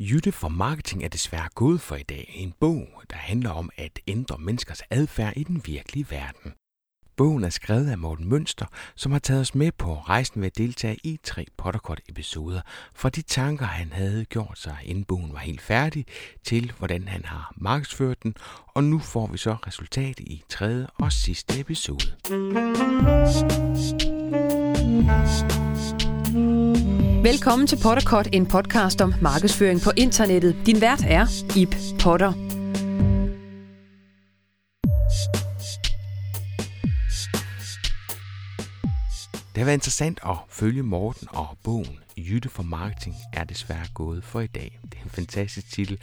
[0.00, 2.32] Jytte for Marketing er desværre gået for i dag.
[2.34, 6.52] En bog, der handler om at ændre menneskers adfærd i den virkelige verden.
[7.16, 10.58] Bogen er skrevet af Morten Mønster, som har taget os med på rejsen ved at
[10.58, 12.60] deltage i tre Potterkort-episoder,
[12.94, 16.06] fra de tanker, han havde gjort sig, inden bogen var helt færdig,
[16.44, 18.34] til hvordan han har markedsført den,
[18.66, 22.06] og nu får vi så resultatet i tredje og sidste episode.
[27.22, 30.56] Velkommen til Potterkort, en podcast om markedsføring på internettet.
[30.66, 31.26] Din vært er
[31.56, 32.32] Ip Potter.
[39.54, 44.24] Det har været interessant at følge Morten og bogen Jytte for Marketing er desværre gået
[44.24, 44.78] for i dag.
[44.82, 45.98] Det er en fantastisk titel.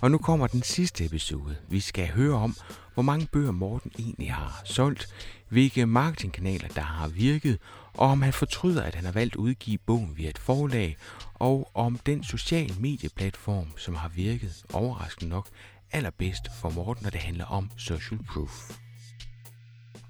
[0.00, 1.56] Og nu kommer den sidste episode.
[1.68, 2.56] Vi skal høre om,
[2.94, 5.08] hvor mange bøger Morten egentlig har solgt,
[5.52, 7.58] hvilke marketingkanaler der har virket,
[7.94, 10.96] og om han fortryder, at han har valgt at udgive bogen via et forlag,
[11.34, 15.48] og om den sociale medieplatform, som har virket overraskende nok
[15.92, 18.78] allerbedst for Morten, når det handler om social proof.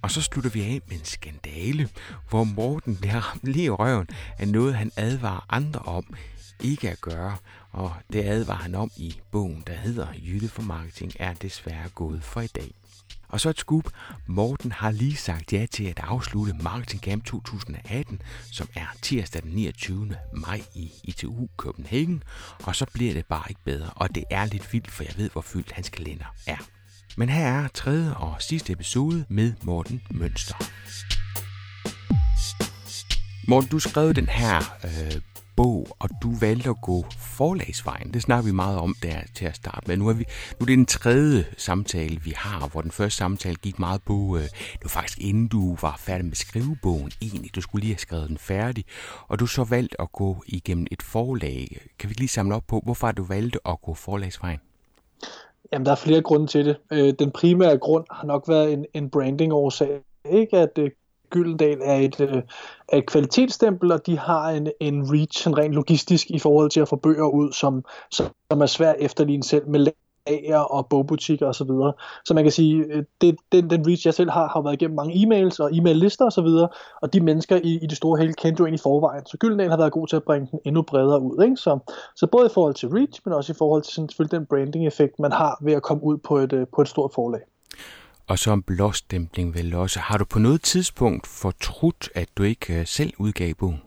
[0.03, 1.88] Og så slutter vi af med en skandale,
[2.28, 6.14] hvor Morten bliver ramt lige i røven af noget, han advarer andre om
[6.61, 7.36] ikke at gøre.
[7.70, 12.25] Og det advarer han om i bogen, der hedder Jytte for Marketing er desværre gået
[12.25, 12.81] for i dag.
[13.33, 13.91] Og så et scoop.
[14.27, 19.50] Morten har lige sagt ja til at afslutte Marketing Camp 2018, som er tirsdag den
[19.50, 20.16] 29.
[20.34, 22.22] maj i ITU Copenhagen.
[22.64, 23.91] Og så bliver det bare ikke bedre.
[23.97, 26.56] Og det er lidt vildt, for jeg ved, hvor fyldt hans kalender er.
[27.16, 30.55] Men her er tredje og sidste episode med Morten Mønster.
[33.48, 35.20] Morten, du skrev den her øh,
[35.62, 37.05] bog, og du valgte at gå
[37.36, 38.14] forlagsvejen.
[38.14, 39.96] Det snakker vi meget om der til at starte med.
[39.96, 40.24] Nu er, vi,
[40.58, 44.36] nu er det den tredje samtale, vi har, hvor den første samtale gik meget på,
[44.36, 47.54] øh, det var faktisk inden du var færdig med skrivebogen egentlig.
[47.54, 48.84] Du skulle lige have skrevet den færdig,
[49.28, 51.80] og du så valgt at gå igennem et forlag.
[51.98, 54.60] Kan vi lige samle op på, hvorfor har du valgt at gå forlagsvejen?
[55.72, 56.76] Jamen, der er flere grunde til det.
[56.92, 60.00] Øh, den primære grund har nok været en, en branding-årsag.
[60.32, 60.91] Ikke at øh,
[61.32, 62.43] Gyldendal er et, øh,
[62.88, 66.81] er et kvalitetsstempel, og de har en, en reach, en rent logistisk, i forhold til
[66.81, 69.93] at få bøger ud, som, som er svært efterligne selv med
[70.26, 71.54] lager og bogbutikker osv.
[71.54, 71.93] Så, videre.
[72.25, 74.97] så man kan sige, øh, det, den, den reach, jeg selv har, har været igennem
[74.97, 78.60] mange e-mails og e-mail-lister osv., og, og de mennesker i, i det store hele kendte
[78.60, 79.26] jo ind i forvejen.
[79.26, 81.44] Så Gyldendal har været god til at bringe den endnu bredere ud.
[81.44, 81.56] Ikke?
[81.56, 81.78] Så,
[82.16, 85.19] så både i forhold til reach, men også i forhold til sådan, selvfølgelig den branding-effekt,
[85.19, 87.41] man har ved at komme ud på et, øh, på et stort forlag
[88.32, 90.00] og så en blåstempling vel også.
[90.00, 93.82] Har du på noget tidspunkt fortrudt, at du ikke øh, selv udgav bogen?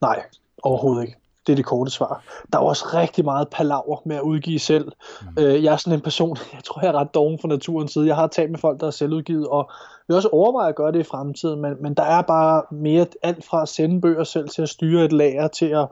[0.00, 0.22] Nej,
[0.62, 1.16] overhovedet ikke.
[1.46, 2.24] Det er det korte svar.
[2.52, 4.92] Der er også rigtig meget palaver med at udgive selv.
[5.22, 5.42] Mm.
[5.42, 8.06] Øh, jeg er sådan en person, jeg tror, jeg er ret doven fra naturens side.
[8.06, 9.70] Jeg har talt med folk, der er selvudgivet, og
[10.08, 13.44] vil også overveje at gøre det i fremtiden, men, men der er bare mere alt
[13.44, 15.88] fra at sende bøger selv til at styre et lager, til at,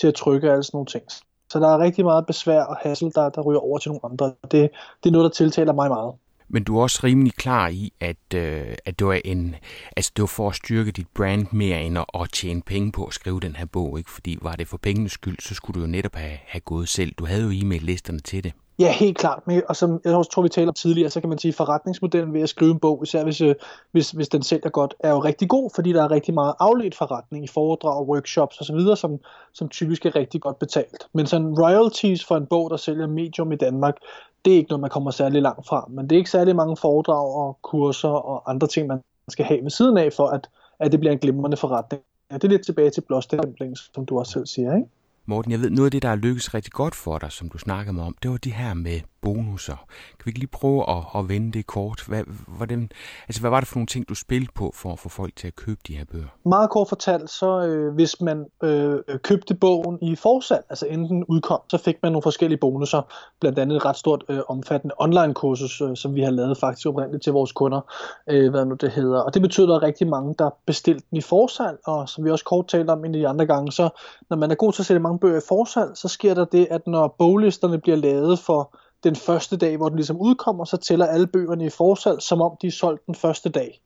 [0.00, 1.04] til at trykke alle sådan nogle ting.
[1.50, 4.26] Så der er rigtig meget besvær og hassel, der, der ryger over til nogle andre.
[4.42, 4.70] Det,
[5.02, 6.14] det er noget, der tiltaler mig meget.
[6.48, 9.54] Men du er også rimelig klar i, at, øh, at det, var en,
[9.96, 13.04] altså det var for at styrke dit brand mere end at, at tjene penge på
[13.04, 13.98] at skrive den her bog.
[13.98, 14.10] Ikke?
[14.10, 17.12] Fordi var det for pengenes skyld, så skulle du jo netop have, have gået selv.
[17.18, 18.52] Du havde jo e-mail-listerne til det.
[18.80, 19.42] Ja, helt klart.
[19.46, 21.54] Men, og som jeg også tror, vi taler om tidligere, så kan man sige, at
[21.54, 23.54] forretningsmodellen ved at skrive en bog, især hvis, øh,
[23.92, 26.94] hvis, hvis den sælger godt, er jo rigtig god, fordi der er rigtig meget afledt
[26.94, 29.18] forretning i foredrag, workshops osv., som,
[29.54, 31.08] som typisk er rigtig godt betalt.
[31.14, 33.94] Men sådan royalties for en bog, der sælger medium i Danmark,
[34.44, 35.86] det er ikke noget, man kommer særlig langt fra.
[35.90, 39.62] Men det er ikke særlig mange foredrag og kurser og andre ting, man skal have
[39.62, 42.02] ved siden af, for at, at det bliver en glimrende forretning.
[42.30, 44.88] Ja, det er lidt tilbage til blåstempling, som du også selv siger, ikke?
[45.26, 47.58] Morten, jeg ved, noget af det, der er lykkes rigtig godt for dig, som du
[47.58, 49.76] snakkede mig om, det var det her med bonusser.
[50.18, 52.04] Kan vi ikke lige prøve at, at vende det kort?
[52.08, 52.90] Hvad, hvordan,
[53.28, 55.46] altså, hvad var det for nogle ting, du spillede på for at få folk til
[55.46, 56.26] at købe de her bøger?
[56.44, 61.24] Meget kort fortalt, så øh, hvis man øh, købte bogen i forsalg, altså inden den
[61.24, 63.02] udkom, så fik man nogle forskellige bonusser.
[63.40, 67.22] Blandt andet et ret stort øh, omfattende online-kursus, øh, som vi har lavet faktisk oprindeligt
[67.22, 67.80] til vores kunder,
[68.30, 69.20] øh, hvad nu det hedder.
[69.20, 72.24] Og det betyder, at der er rigtig mange, der bestilte den i forsalg, og som
[72.24, 73.88] vi også kort talte om en af de andre gange, så
[74.30, 76.66] når man er god til at sælge mange bøger i forsalg, så sker der det,
[76.70, 81.06] at når boglisterne bliver lavet for den første dag, hvor den ligesom udkommer, så tæller
[81.06, 83.80] alle bøgerne i forsalg, som om de er solgt den første dag.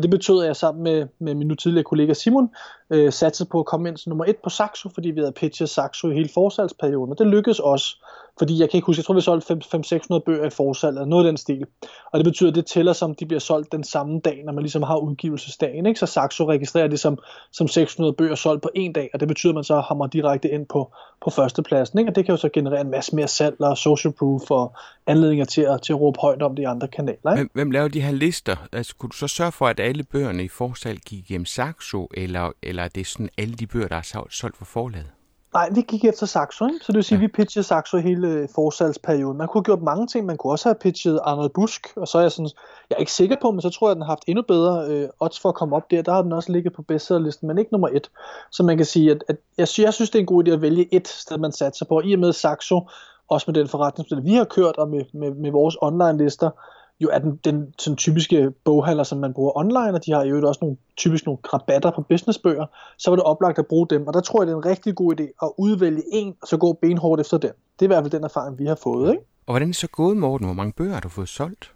[0.00, 2.50] Og det betød, at jeg sammen med, med min nu tidligere kollega Simon
[2.90, 5.68] øh, satte på at komme ind som nummer et på Saxo, fordi vi havde pitchet
[5.68, 7.12] Saxo i hele forsalgsperioden.
[7.12, 7.96] Og det lykkedes også,
[8.38, 11.26] fordi jeg kan ikke huske, jeg tror vi solgte 500-600 bøger i forsalg, eller noget
[11.26, 11.66] af den stil.
[12.12, 14.62] Og det betyder, at det tæller som, de bliver solgt den samme dag, når man
[14.62, 15.86] ligesom har udgivelsesdagen.
[15.86, 16.00] Ikke?
[16.00, 17.18] Så Saxo registrerer det som,
[17.52, 20.50] som 600 bøger solgt på en dag, og det betyder, at man så hammer direkte
[20.50, 20.92] ind på,
[21.24, 21.98] på førstepladsen.
[21.98, 22.10] Ikke?
[22.10, 24.72] Og det kan jo så generere en masse mere salg og social proof og
[25.06, 27.30] anledninger til at, til at råbe højt om de andre kanaler.
[27.30, 27.36] Ikke?
[27.36, 28.56] Hvem, hvem laver de her lister?
[28.72, 32.52] Altså, kunne du så sørge for, at alle bøgerne i forsalg gik igennem Saxo, eller,
[32.62, 35.10] eller er det sådan alle de bøger, der er solgt for forlaget?
[35.54, 36.78] Nej, vi gik efter Saxo, ikke?
[36.82, 37.26] så det vil sige, at ja.
[37.26, 39.38] vi pitchede Saxo hele øh, forsalgsperioden.
[39.38, 42.18] Man kunne have gjort mange ting, man kunne også have pitchet Arnold Busk, og så
[42.18, 42.50] er jeg sådan,
[42.90, 44.86] jeg er ikke sikker på, men så tror jeg, at den har haft endnu bedre
[44.88, 46.02] øh, odds for at komme op der.
[46.02, 48.10] Der har den også ligget på bestsellerlisten, men ikke nummer et.
[48.50, 50.62] Så man kan sige, at, at jeg, jeg synes, det er en god idé at
[50.62, 52.00] vælge et sted, man satser på.
[52.04, 52.88] I og med Saxo,
[53.28, 56.50] også med den forretningsmodel, vi har kørt, og med, med, med vores online-lister,
[57.00, 60.48] jo er den, den sådan typiske boghandler, som man bruger online, og de har jo
[60.48, 62.66] også nogle, typisk nogle rabatter på businessbøger,
[62.98, 64.06] så var det oplagt at bruge dem.
[64.06, 66.56] Og der tror jeg, det er en rigtig god idé at udvælge en, og så
[66.56, 67.50] gå benhårdt efter den.
[67.50, 69.10] Det er i hvert fald den erfaring, vi har fået.
[69.10, 69.22] Ikke?
[69.46, 70.46] Og hvordan er det så gået, Morten?
[70.46, 71.72] Hvor mange bøger har du fået solgt?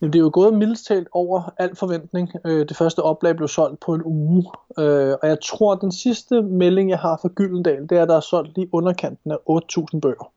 [0.00, 2.32] Jamen, det er jo gået mildest talt over al forventning.
[2.44, 4.44] Øh, det første oplag blev solgt på en uge,
[4.78, 8.08] øh, og jeg tror, at den sidste melding, jeg har fra Gyldendal, det er, at
[8.08, 10.32] der er solgt lige underkanten af 8.000 bøger.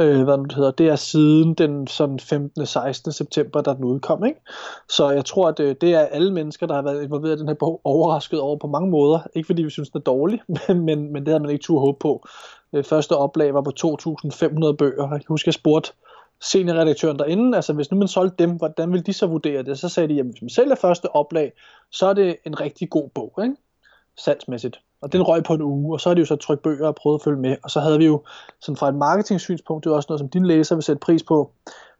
[0.00, 0.70] Øh, hvad det hedder.
[0.70, 2.66] Det er siden den sådan 15.
[2.66, 3.12] 16.
[3.12, 4.24] september, der den udkom.
[4.24, 4.40] Ikke?
[4.88, 7.48] Så jeg tror, at øh, det er alle mennesker, der har været involveret i den
[7.48, 9.20] her bog, overrasket over på mange måder.
[9.34, 11.80] Ikke fordi vi synes, den er dårlig, men, men, men det havde man ikke tur
[11.80, 12.26] håbe på.
[12.72, 15.08] Øh, første oplag var på 2.500 bøger.
[15.10, 15.92] Jeg husker, jeg spurgte
[16.42, 19.78] seniorredaktøren derinde, altså hvis nu man solgte dem, hvordan ville de så vurdere det?
[19.78, 21.52] Så sagde de, at hvis man sælger første oplag,
[21.90, 23.56] så er det en rigtig god bog, ikke?
[24.16, 24.80] salgsmæssigt.
[25.02, 26.94] Og den røg på en uge, og så har de jo så trykt bøger og
[26.94, 27.56] prøvet at følge med.
[27.62, 28.22] Og så havde vi jo,
[28.60, 31.50] sådan fra et marketing-synspunkt, det er også noget, som din læser vil sætte pris på,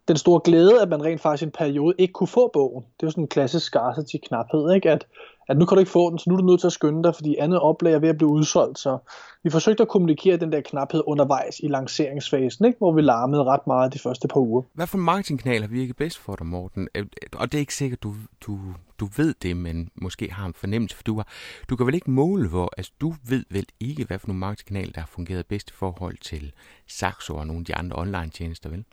[0.08, 2.84] den store glæde, at man rent faktisk i en periode ikke kunne få bogen.
[2.84, 4.90] Det er jo sådan en klassisk scarcity-knaphed, ikke?
[4.90, 5.06] At,
[5.48, 7.02] at nu kan du ikke få den, så nu er du nødt til at skynde
[7.02, 8.78] dig, fordi andet oplag er ved at blive udsolgt.
[8.78, 8.98] Så
[9.42, 12.78] vi forsøgte at kommunikere den der knaphed undervejs i lanceringsfasen, ikke?
[12.78, 14.62] hvor vi larmede ret meget de første par uger.
[14.74, 16.88] Hvad for en marketingkanal bedst for dig, Morten?
[16.94, 17.06] Øh,
[17.36, 18.14] og det er ikke sikkert, du,
[18.46, 18.58] du,
[19.02, 21.28] du ved det, men måske har en fornemmelse, for du, har,
[21.70, 24.94] du kan vel ikke måle, hvor altså, du ved vel ikke, hvad for nogle markedskanal,
[24.94, 26.52] der har fungeret bedst i forhold til
[26.88, 28.84] Saxo og nogle af de andre online-tjenester, vel?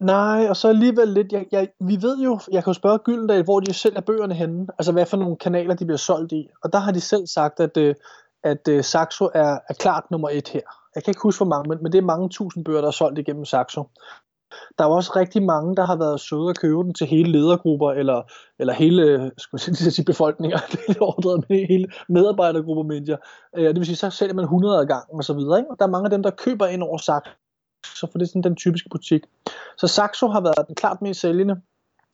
[0.00, 3.44] Nej, og så alligevel lidt, jeg, jeg, vi ved jo, jeg kan jo spørge Gyldendal,
[3.44, 6.48] hvor de selv er bøgerne henne, altså hvad for nogle kanaler de bliver solgt i,
[6.62, 7.94] og der har de selv sagt, at, øh,
[8.42, 10.60] at, at Saxo er, er klart nummer et her.
[10.94, 12.98] Jeg kan ikke huske, hvor mange, men, men det er mange tusind bøger, der er
[13.02, 13.88] solgt igennem Saxo.
[14.78, 17.90] Der er også rigtig mange, der har været søde at købe den til hele ledergrupper,
[17.90, 18.22] eller,
[18.58, 23.18] eller hele øh, skulle jeg sige, befolkninger, det er ordret med hele medarbejdergrupper, mener jeg.
[23.56, 25.58] Øh, det vil sige, så sælger man 100 gange og så videre.
[25.58, 25.70] Ikke?
[25.70, 27.30] Og der er mange af dem, der køber ind over Saxo
[27.84, 29.22] så for det er sådan den typiske butik.
[29.78, 31.60] Så Saxo har været den klart mest sælgende,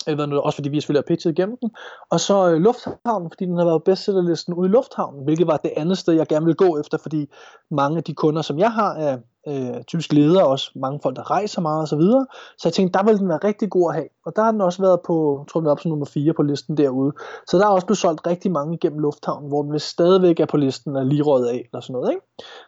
[0.09, 1.71] øh, også fordi vi selvfølgelig har pitchet igennem den.
[2.11, 5.73] Og så øh, Lufthavnen, fordi den har været bestsellerlisten ude i Lufthavnen, hvilket var det
[5.77, 7.31] andet sted, jeg gerne vil gå efter, fordi
[7.71, 9.19] mange af de kunder, som jeg har, er
[9.49, 12.27] øh, typisk ledere også, mange folk, der rejser meget og så videre.
[12.59, 14.09] Så jeg tænkte, der ville den være rigtig god at have.
[14.27, 16.33] Og der har den også været på, jeg tror den er op som nummer 4
[16.33, 17.13] på listen derude.
[17.49, 20.47] Så der er også blevet solgt rigtig mange gennem Lufthavn, hvor den vil stadigvæk er
[20.47, 22.11] på listen og lige røget af, eller sådan noget.
[22.11, 22.23] Ikke?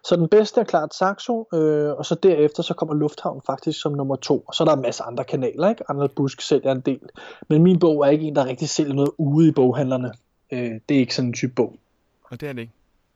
[0.04, 3.92] Så den bedste er klart Saxo, øh, og så derefter så kommer Lufthavn faktisk som
[3.92, 4.44] nummer 2.
[4.48, 5.90] Og så er der en masse andre kanaler, ikke?
[5.90, 7.00] Andre Busk sælger en del.
[7.48, 10.12] Men min bog er ikke en, der rigtig sælger noget ude i boghandlerne.
[10.52, 11.72] Øh, det er ikke sådan en type bog.
[12.30, 12.72] Og det er det ikke?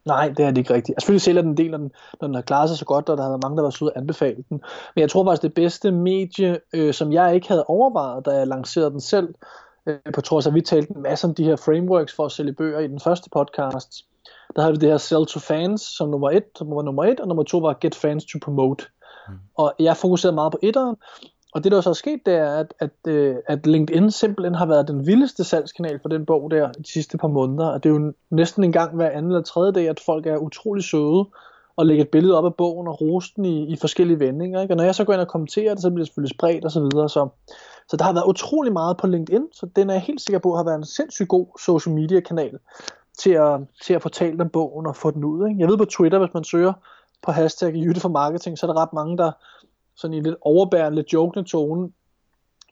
[0.07, 0.97] Nej, det er det ikke rigtigt.
[0.97, 3.17] Altså, selvfølgelig sælger den del, når den, når den har klaret sig så godt, og
[3.17, 4.63] der har været mange, der var søde at anbefale den.
[4.95, 8.47] Men jeg tror faktisk, det bedste medie, øh, som jeg ikke havde overvejet, da jeg
[8.47, 9.35] lancerede den selv,
[9.87, 12.33] øh, på trods af, at vi talte en masse om de her frameworks for at
[12.33, 14.05] sælge bøger i den første podcast,
[14.57, 17.21] der havde vi det her Sell to Fans som nummer et, som var nummer et,
[17.21, 18.85] og nummer to var Get Fans to Promote.
[19.29, 19.35] Mm.
[19.55, 20.97] Og jeg fokuserede meget på etteren,
[21.55, 24.67] og det der så er sket, det er, at, at, øh, at LinkedIn simpelthen har
[24.67, 27.67] været den vildeste salgskanal for den bog der de sidste par måneder.
[27.67, 30.37] Og det er jo næsten en gang hver anden eller tredje dag, at folk er
[30.37, 31.25] utrolig søde
[31.77, 34.63] og lægger et billede op af bogen og roser den i, i forskellige vendinger.
[34.63, 34.75] Ikke?
[34.75, 36.71] Og når jeg så går ind og kommenterer det, så bliver det selvfølgelig spredt og
[36.71, 37.09] så videre.
[37.09, 37.29] Så,
[37.89, 40.57] så der har været utrolig meget på LinkedIn, så den er jeg helt sikker på
[40.57, 42.59] har været en sindssygt god social media kanal
[43.19, 45.49] til at, til at få talt om bogen og få den ud.
[45.49, 45.61] Ikke?
[45.61, 46.73] Jeg ved på Twitter, hvis man søger
[47.23, 49.33] på hashtag Jytte for Marketing, så er der ret mange, der
[49.97, 51.91] sådan i lidt overbærende, lidt jokende tone,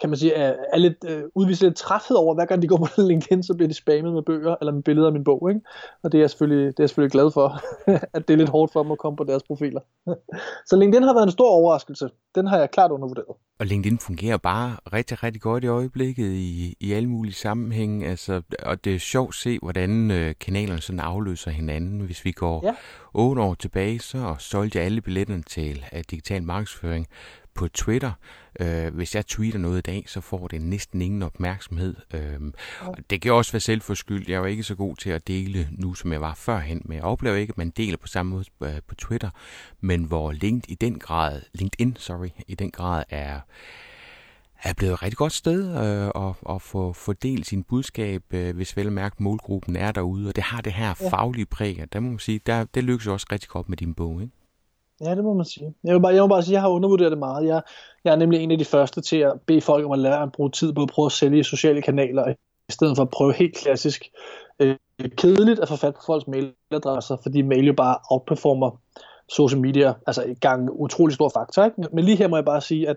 [0.00, 2.76] kan man sige, er, er lidt, øh, udviser lidt træthed over, hver gang de går
[2.76, 5.60] på LinkedIn, så bliver de spammet med bøger, eller med billeder af min bog, ikke?
[6.02, 7.60] Og det er jeg selvfølgelig, det er jeg selvfølgelig glad for,
[8.16, 9.80] at det er lidt hårdt for dem at komme på deres profiler.
[10.68, 12.08] så LinkedIn har været en stor overraskelse.
[12.34, 13.36] Den har jeg klart undervurderet.
[13.58, 18.06] Og LinkedIn fungerer bare rigtig, rigtig godt i øjeblikket i, i alle mulige sammenhænge.
[18.06, 22.00] Altså, og det er sjovt at se, hvordan øh, kanalerne sådan afløser hinanden.
[22.00, 22.74] Hvis vi går ja.
[23.14, 27.06] 8 år tilbage, så solgte jeg alle billetterne til uh, digital markedsføring
[27.58, 28.12] på Twitter.
[28.60, 31.94] Øh, hvis jeg tweeter noget i dag, så får det næsten ingen opmærksomhed.
[32.14, 32.40] Øh,
[32.80, 34.28] og det kan også være selvforskyldt.
[34.28, 36.96] Jeg er jo ikke så god til at dele nu, som jeg var førhen, men
[36.96, 39.30] jeg oplever ikke, at man deler på samme måde på, øh, på Twitter,
[39.80, 43.40] men hvor LinkedIn i den grad, LinkedIn, sorry, i den grad er
[44.62, 48.56] er blevet et rigtig godt sted øh, at, at få, få delt sin budskab, øh,
[48.56, 52.08] hvis vel mærke målgruppen er derude, og det har det her faglige præg, der må
[52.08, 54.37] man sige, der, det lykkes også rigtig godt med din bog, ikke?
[55.00, 55.74] Ja, det må man sige.
[55.84, 57.46] Jeg vil bare, jeg må bare sige, at jeg har undervurderet det meget.
[57.46, 57.62] Jeg,
[58.04, 60.32] jeg er nemlig en af de første til at bede folk om at lære at
[60.32, 62.28] bruge tid på at prøve at sælge i sociale kanaler,
[62.68, 64.10] i stedet for at prøve helt klassisk
[64.60, 64.76] øh,
[65.16, 68.80] kedeligt at få fat på folks mailadresser, fordi mail jo bare outperformer
[69.28, 71.64] social media, altså i gang utrolig stor faktor.
[71.64, 71.76] Ikke?
[71.92, 72.96] Men lige her må jeg bare sige, at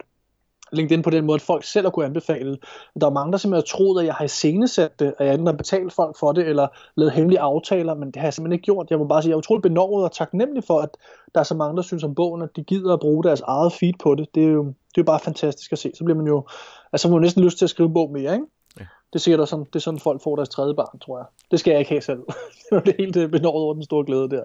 [0.71, 2.57] LinkedIn på den måde, at folk selv har kunne anbefale.
[3.01, 5.47] Der er mange, der simpelthen har troet, at jeg har iscenesat det, at jeg enten
[5.47, 8.63] har betalt folk for det, eller lavet hemmelige aftaler, men det har jeg simpelthen ikke
[8.63, 8.89] gjort.
[8.89, 10.89] Jeg må bare sige, at jeg er utrolig benovet og taknemmelig for, at
[11.33, 13.73] der er så mange, der synes om bogen, at de gider at bruge deres eget
[13.73, 14.35] feed på det.
[14.35, 15.91] Det er jo, det er jo bare fantastisk at se.
[15.93, 16.47] Så bliver man jo,
[16.93, 18.45] altså man har næsten lyst til at skrive en bog mere, ikke?
[18.79, 18.85] Ja.
[19.13, 21.25] Det er sikkert sådan, det er sådan, folk får deres tredje barn, tror jeg.
[21.51, 22.19] Det skal jeg ikke have selv.
[22.85, 24.43] det er helt øh, benovet over den store glæde der.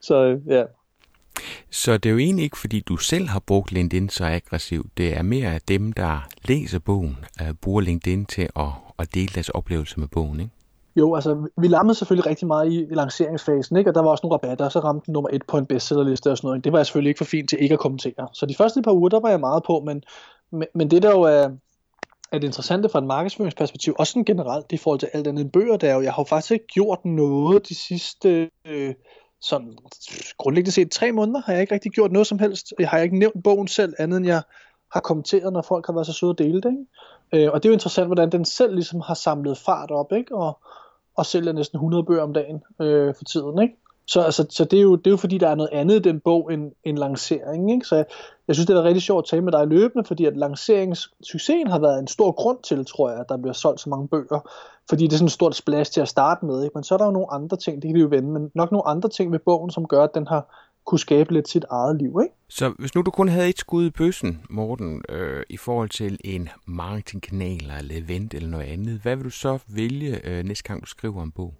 [0.00, 0.64] Så øh, ja.
[1.70, 4.98] Så det er jo egentlig ikke, fordi du selv har brugt LinkedIn så aggressivt.
[4.98, 9.48] Det er mere dem, der læser bogen, øh, bruger LinkedIn til at, at dele deres
[9.48, 10.52] oplevelser med bogen, ikke?
[10.96, 13.90] Jo, altså vi lammede selvfølgelig rigtig meget i, i lanceringsfasen, ikke?
[13.90, 16.30] og der var også nogle rabatter, og så ramte den nummer et på en bestsellerliste
[16.30, 16.64] og sådan noget.
[16.64, 18.28] Det var jeg selvfølgelig ikke for fint til ikke at kommentere.
[18.32, 20.02] Så de første par uger, der var jeg meget på, men,
[20.52, 21.50] men, men det der jo er,
[22.32, 25.76] er det interessante fra et markedsføringsperspektiv, også sådan generelt i forhold til alt andet bøger,
[25.76, 28.50] der er jo, jeg har jo faktisk ikke gjort noget de sidste...
[28.66, 28.94] Øh,
[29.44, 29.78] sådan
[30.38, 32.74] grundlæggende set tre måneder har jeg ikke rigtig gjort noget som helst.
[32.78, 34.42] Jeg har ikke nævnt bogen selv, andet end jeg
[34.92, 36.70] har kommenteret, når folk har været så søde at dele det.
[37.32, 37.46] Ikke?
[37.46, 40.34] Øh, og det er jo interessant, hvordan den selv ligesom har samlet fart op, ikke?
[40.36, 40.58] Og,
[41.16, 43.62] og sælger næsten 100 bøger om dagen øh, for tiden.
[43.62, 43.74] Ikke?
[44.06, 45.98] Så, altså, så det, er jo, det er jo fordi, der er noget andet i
[45.98, 47.72] den bog end, end lancering.
[47.72, 47.86] Ikke?
[47.86, 48.04] Så jeg,
[48.48, 51.78] jeg synes, det er rigtig sjovt at tale med dig løbende, fordi at lanceringssuccesen har
[51.78, 54.50] været en stor grund til, tror jeg, at der bliver solgt så mange bøger.
[54.88, 56.64] Fordi det er sådan et stort splash til at starte med.
[56.64, 56.72] Ikke?
[56.74, 58.72] Men så er der jo nogle andre ting, det kan vi jo vende, men nok
[58.72, 61.98] nogle andre ting ved bogen, som gør, at den har kunne skabe lidt sit eget
[61.98, 62.18] liv.
[62.22, 62.34] Ikke?
[62.48, 66.18] Så hvis nu du kun havde et skud i bøssen, Morten, øh, i forhold til
[66.24, 70.80] en marketingkanal eller event eller noget andet, hvad vil du så vælge øh, næste gang,
[70.82, 71.54] du skriver en bog?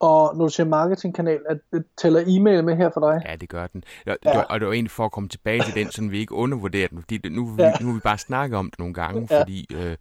[0.00, 3.22] Og når du siger marketingkanal, at det tæller e-mail med her for dig?
[3.26, 3.84] Ja, det gør den.
[4.06, 4.40] Og, ja.
[4.40, 7.02] og det var egentlig for at komme tilbage til den, så vi ikke undervurderer den,
[7.02, 7.72] fordi nu, ja.
[7.80, 9.40] nu, nu vi bare snakke om det nogle gange, ja.
[9.40, 9.96] fordi øh,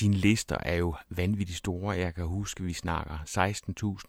[0.00, 1.90] dine lister er jo vanvittigt store.
[1.90, 3.14] Jeg kan huske, vi snakker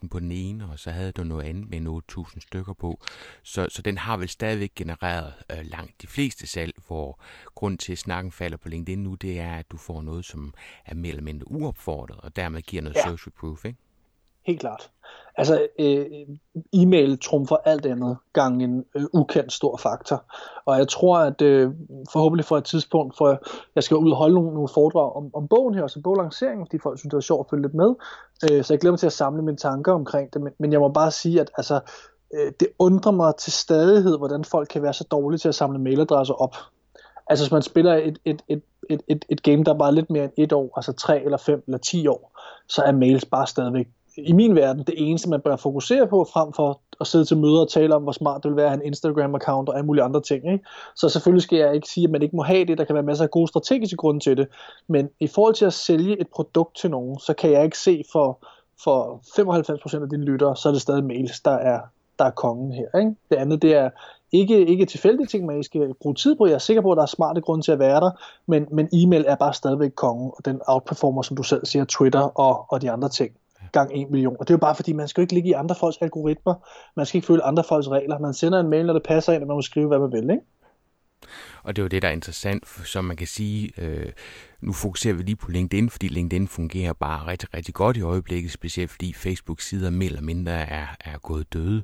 [0.02, 3.00] 16.000 på den ene, og så havde du noget andet med 8.000 stykker på.
[3.42, 7.20] Så, så den har vel stadigvæk genereret øh, langt de fleste salg, hvor
[7.54, 10.54] grund til, at snakken falder på LinkedIn nu, det er, at du får noget, som
[10.86, 13.02] er mere eller mindre uopfordret, og dermed giver noget ja.
[13.02, 13.78] social proof, ikke?
[14.46, 14.90] Helt klart.
[15.36, 16.06] Altså, øh,
[16.72, 20.24] e-mail trumfer alt andet gang en øh, ukendt stor faktor.
[20.64, 21.70] Og jeg tror, at øh,
[22.12, 23.38] forhåbentlig for et tidspunkt, for
[23.74, 26.78] jeg skal ud og holde nogle, nogle foredrag om, om bogen her, også boglanceringen, fordi
[26.82, 27.94] folk synes, det er sjovt at følge lidt med.
[28.50, 30.42] Øh, så jeg glæder mig til at samle mine tanker omkring det.
[30.42, 31.80] Men, men jeg må bare sige, at altså,
[32.34, 35.78] øh, det undrer mig til stadighed, hvordan folk kan være så dårlige til at samle
[35.78, 36.56] mailadresser op.
[37.26, 40.10] Altså hvis man spiller et, et, et, et, et, et game, der er bare lidt
[40.10, 43.46] mere end et år, altså tre eller fem eller ti år, så er mails bare
[43.46, 47.36] stadigvæk i min verden det eneste, man bør fokusere på, frem for at sidde til
[47.36, 49.86] møder og tale om, hvor smart det vil være at have en Instagram-account og alle
[49.86, 50.52] mulige andre ting.
[50.52, 50.64] Ikke?
[50.96, 52.78] Så selvfølgelig skal jeg ikke sige, at man ikke må have det.
[52.78, 54.48] Der kan være masser af gode strategiske grunde til det.
[54.88, 58.04] Men i forhold til at sælge et produkt til nogen, så kan jeg ikke se
[58.12, 58.38] for,
[58.84, 59.20] for
[59.98, 61.80] 95% af dine lyttere, så er det stadig mails, der er,
[62.18, 62.98] der er kongen her.
[62.98, 63.14] Ikke?
[63.30, 63.90] Det andet, det er
[64.32, 66.46] ikke, ikke tilfældige ting, man skal bruge tid på.
[66.46, 68.10] Jeg er sikker på, at der er smarte grunde til at være der,
[68.46, 72.20] men, men e-mail er bare stadigvæk kongen, og den outperformer, som du selv siger, Twitter
[72.20, 73.32] og, og de andre ting
[73.72, 74.36] gang 1 million.
[74.40, 76.54] Og det er jo bare fordi, man skal jo ikke ligge i andre folks algoritmer.
[76.96, 78.18] Man skal ikke følge andre folks regler.
[78.18, 80.30] Man sender en mail, når det passer ind, og man må skrive, hvad man vil.
[80.30, 80.42] Ikke?
[81.62, 84.12] Og det er jo det, der er interessant, som man kan sige, øh,
[84.60, 88.52] nu fokuserer vi lige på LinkedIn, fordi LinkedIn fungerer bare rigtig, rigtig godt i øjeblikket,
[88.52, 91.82] specielt fordi Facebook-sider mere eller mindre er, er gået døde.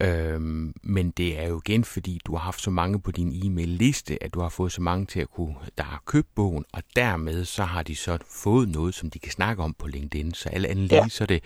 [0.00, 4.22] Øhm, men det er jo igen, fordi du har haft så mange på din e-mail-liste,
[4.24, 7.44] at du har fået så mange til at kunne, der har købt bogen, og dermed
[7.44, 10.34] så har de så fået noget, som de kan snakke om på LinkedIn.
[10.34, 11.42] Så alle andre lige, så er det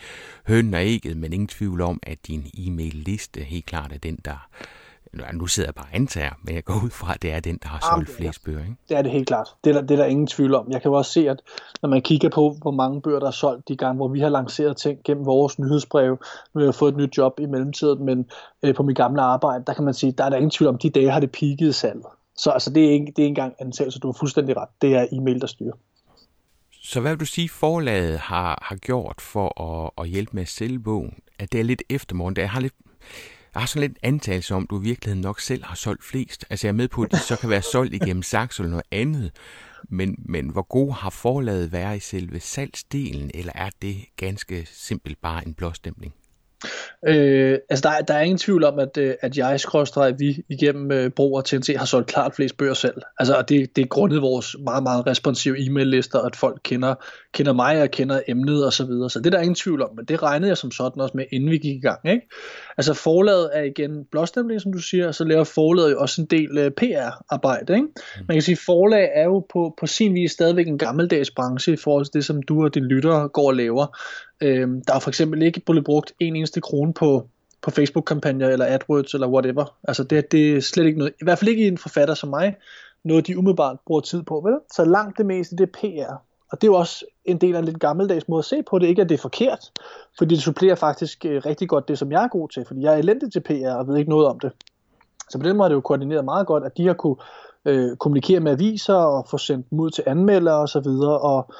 [0.46, 4.48] hønnen og ægget, men ingen tvivl om, at din e-mail-liste helt klart er den, der,
[5.32, 7.68] nu sidder jeg bare antager, men jeg går ud fra, at det er den, der
[7.68, 8.60] har solgt flest bøger.
[8.60, 8.76] Ikke?
[8.88, 9.48] Det er det helt klart.
[9.64, 10.70] Det er, der, det er der ingen tvivl om.
[10.70, 11.42] Jeg kan jo også se, at
[11.82, 14.28] når man kigger på, hvor mange bøger, der er solgt de gange, hvor vi har
[14.28, 16.18] lanceret ting gennem vores nyhedsbrev,
[16.54, 18.26] nu har jeg fået et nyt job i mellemtiden, men
[18.62, 20.78] øh, på mit gamle arbejde, der kan man sige, der er der ingen tvivl om,
[20.78, 22.06] de dage har det peaked salget.
[22.36, 24.68] Så altså, det er ikke, det er ikke engang antagelse, du har fuldstændig ret.
[24.82, 25.72] Det er e-mail, der styrer.
[26.82, 30.48] Så hvad vil du sige, forlaget har, har gjort for at, at hjælpe med at
[30.48, 31.14] sælge bogen?
[31.38, 32.36] At det er lidt eftermorgen.
[32.36, 32.74] Det har lidt,
[33.58, 36.44] jeg har sådan lidt antagelse om, at du i virkeligheden nok selv har solgt flest.
[36.50, 38.86] Altså jeg er med på, at de så kan være solgt igennem Saxo eller noget
[38.90, 39.30] andet.
[39.88, 45.20] Men, men hvor god har forlaget været i selve salgsdelen, eller er det ganske simpelt
[45.22, 46.14] bare en blåstempling?
[47.08, 50.92] Øh, altså der, der er ingen tvivl om, at, øh, at jeg, skråstrej, vi igennem
[50.92, 53.02] øh, Bro og TNT har solgt klart flest bøger selv.
[53.18, 56.94] Altså det, det er grundet vores meget, meget responsive e-mail-lister, at folk kender,
[57.34, 59.10] kender mig og kender emnet og så videre.
[59.10, 61.24] Så det er der ingen tvivl om, men det regnede jeg som sådan også med,
[61.32, 62.08] inden vi gik i gang.
[62.08, 62.28] Ikke?
[62.76, 66.26] Altså forlaget er igen blåstemning, som du siger, og så laver forlaget jo også en
[66.26, 67.74] del uh, PR-arbejde.
[67.74, 67.86] Ikke?
[67.86, 68.24] Mm.
[68.28, 71.72] Man kan sige, at forlag er jo på, på sin vis stadigvæk en gammeldags branche
[71.72, 73.98] i forhold til det, som du og dine lyttere går og laver.
[74.40, 77.28] Øhm, der er for eksempel ikke blevet brugt en eneste krone på
[77.62, 79.76] på Facebook-kampagner eller AdWords eller whatever.
[79.88, 82.56] Altså det, det er slet ikke noget, i hvert fald ikke en forfatter som mig,
[83.04, 84.54] noget de umiddelbart bruger tid på, vel?
[84.72, 86.27] Så langt det meste, det er PR.
[86.52, 88.78] Og det er jo også en del af en lidt gammeldags måde at se på
[88.78, 88.86] det.
[88.86, 89.70] Ikke at det er forkert,
[90.18, 92.64] fordi det supplerer faktisk øh, rigtig godt det, som jeg er god til.
[92.64, 94.52] Fordi jeg er elendig til PR og ved ikke noget om det.
[95.30, 97.16] Så på den måde er det jo koordineret meget godt, at de har kunne
[97.64, 101.18] øh, kommunikere med aviser og få sendt dem ud til anmeldere osv., og, så videre,
[101.18, 101.54] og,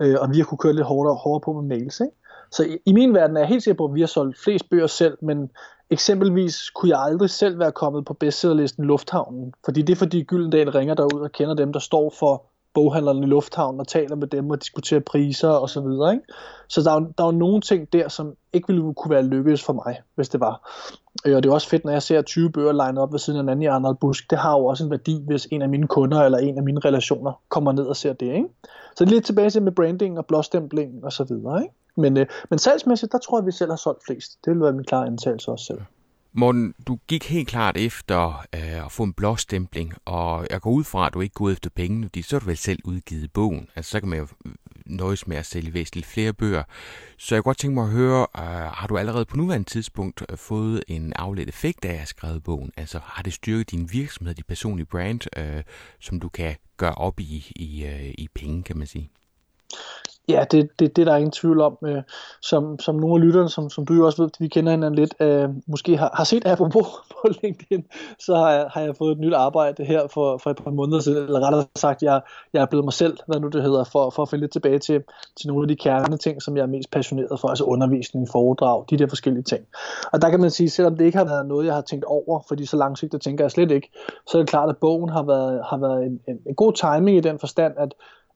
[0.00, 2.00] øh, og vi har kunne køre lidt hårdere, hårdere på med mails.
[2.00, 2.16] Ikke?
[2.50, 4.70] Så i, i min verden er jeg helt sikker på, at vi har solgt flest
[4.70, 5.50] bøger selv, men
[5.90, 10.70] eksempelvis kunne jeg aldrig selv være kommet på bestsellerlisten Lufthavnen, fordi det er fordi Gyldendal
[10.70, 12.42] ringer derud og kender dem, der står for
[12.74, 16.12] boghandlerne i lufthavnen og taler med dem og diskuterer priser og så videre.
[16.12, 16.24] Ikke?
[16.68, 19.64] Så der er, der er jo nogle ting der, som ikke ville kunne være lykkedes
[19.64, 20.70] for mig, hvis det var.
[21.26, 23.38] Øh, og det er også fedt, når jeg ser 20 bøger line op ved siden
[23.38, 24.30] af en anden i Arnold Busk.
[24.30, 26.80] Det har jo også en værdi, hvis en af mine kunder eller en af mine
[26.80, 28.26] relationer kommer ned og ser det.
[28.26, 28.48] Ikke?
[28.96, 31.62] Så det er lidt tilbage til med branding og blåstempling og så videre.
[31.62, 31.74] Ikke?
[31.96, 34.38] Men, øh, men salgsmæssigt, der tror jeg, vi selv har solgt flest.
[34.44, 35.80] Det vil være min klare antagelse også selv.
[36.36, 40.84] Morten, du gik helt klart efter øh, at få en blåstempling, og jeg går ud
[40.84, 43.68] fra, at du ikke går efter pengene, fordi så har du vel selv udgivet bogen.
[43.76, 44.52] Altså, så kan man jo øh,
[44.86, 46.62] nøjes med at sælge væsentligt flere bøger.
[47.16, 50.22] Så jeg kunne godt tænke mig at høre, øh, har du allerede på nuværende tidspunkt
[50.28, 52.72] øh, fået en afledt effekt af at have skrevet bogen?
[52.76, 55.62] Altså, har det styrket din virksomhed, dit personlige brand, øh,
[56.00, 59.10] som du kan gøre op i, i, øh, i penge, kan man sige?
[60.28, 61.78] Ja, det, det, det der er ingen tvivl om.
[61.86, 62.02] Øh,
[62.42, 65.14] som, som nogle af lytterne, som, som du jo også ved, vi kender hinanden lidt,
[65.20, 67.84] øh, måske har, har set apropos på LinkedIn,
[68.18, 71.00] så har jeg, har jeg fået et nyt arbejde her for, for et par måneder
[71.00, 72.20] siden, eller rettere sagt, jeg,
[72.52, 74.78] jeg er blevet mig selv, hvad nu det hedder, for, for at finde lidt tilbage
[74.78, 75.02] til,
[75.36, 78.84] til nogle af de kerne ting, som jeg er mest passioneret for, altså undervisning, foredrag,
[78.90, 79.64] de der forskellige ting.
[80.12, 82.40] Og der kan man sige, selvom det ikke har været noget, jeg har tænkt over,
[82.48, 83.90] fordi så langsigtet tænker jeg slet ikke,
[84.26, 87.16] så er det klart, at bogen har været, har været en, en, en god timing
[87.16, 87.94] i den forstand, at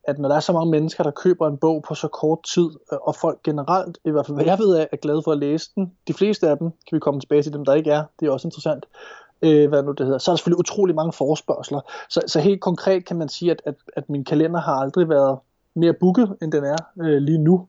[0.08, 2.70] at når der er så mange mennesker, der køber en bog på så kort tid,
[2.92, 5.38] øh, og folk generelt, i hvert fald hvad jeg ved af, er glade for at
[5.38, 8.04] læse den, de fleste af dem, kan vi komme tilbage til dem, der ikke er,
[8.20, 8.86] det er også interessant,
[9.42, 11.80] øh, hvad nu det hedder, så er der selvfølgelig utrolig mange forespørgseler.
[12.08, 15.38] Så, så helt konkret kan man sige, at, at, at min kalender har aldrig været
[15.74, 17.66] mere booket, end den er øh, lige nu.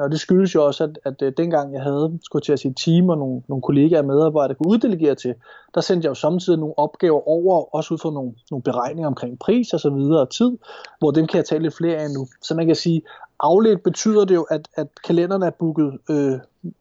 [0.00, 2.74] Og det skyldes jo også, at, at, at dengang jeg havde, skulle til at sige,
[2.74, 5.34] team og nogle, nogle kollegaer og medarbejdere kunne uddelegere til,
[5.74, 9.38] der sendte jeg jo samtidig nogle opgaver over, også ud fra nogle, nogle beregninger omkring
[9.38, 10.58] pris og så videre og tid,
[10.98, 12.26] hvor dem kan jeg tale lidt flere af nu.
[12.42, 13.02] Så man kan sige,
[13.40, 16.38] afledt betyder det jo, at, at kalenderen er booket, øh,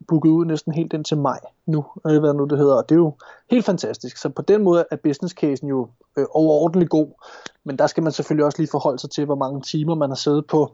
[0.08, 2.96] booket ud næsten helt ind til maj nu, øh, hvad nu det hedder, og det
[2.96, 3.14] er jo
[3.52, 4.18] helt fantastisk.
[4.18, 7.08] Så på den måde er business casen jo øh, overordentlig god,
[7.64, 10.16] men der skal man selvfølgelig også lige forholde sig til, hvor mange timer man har
[10.16, 10.72] siddet på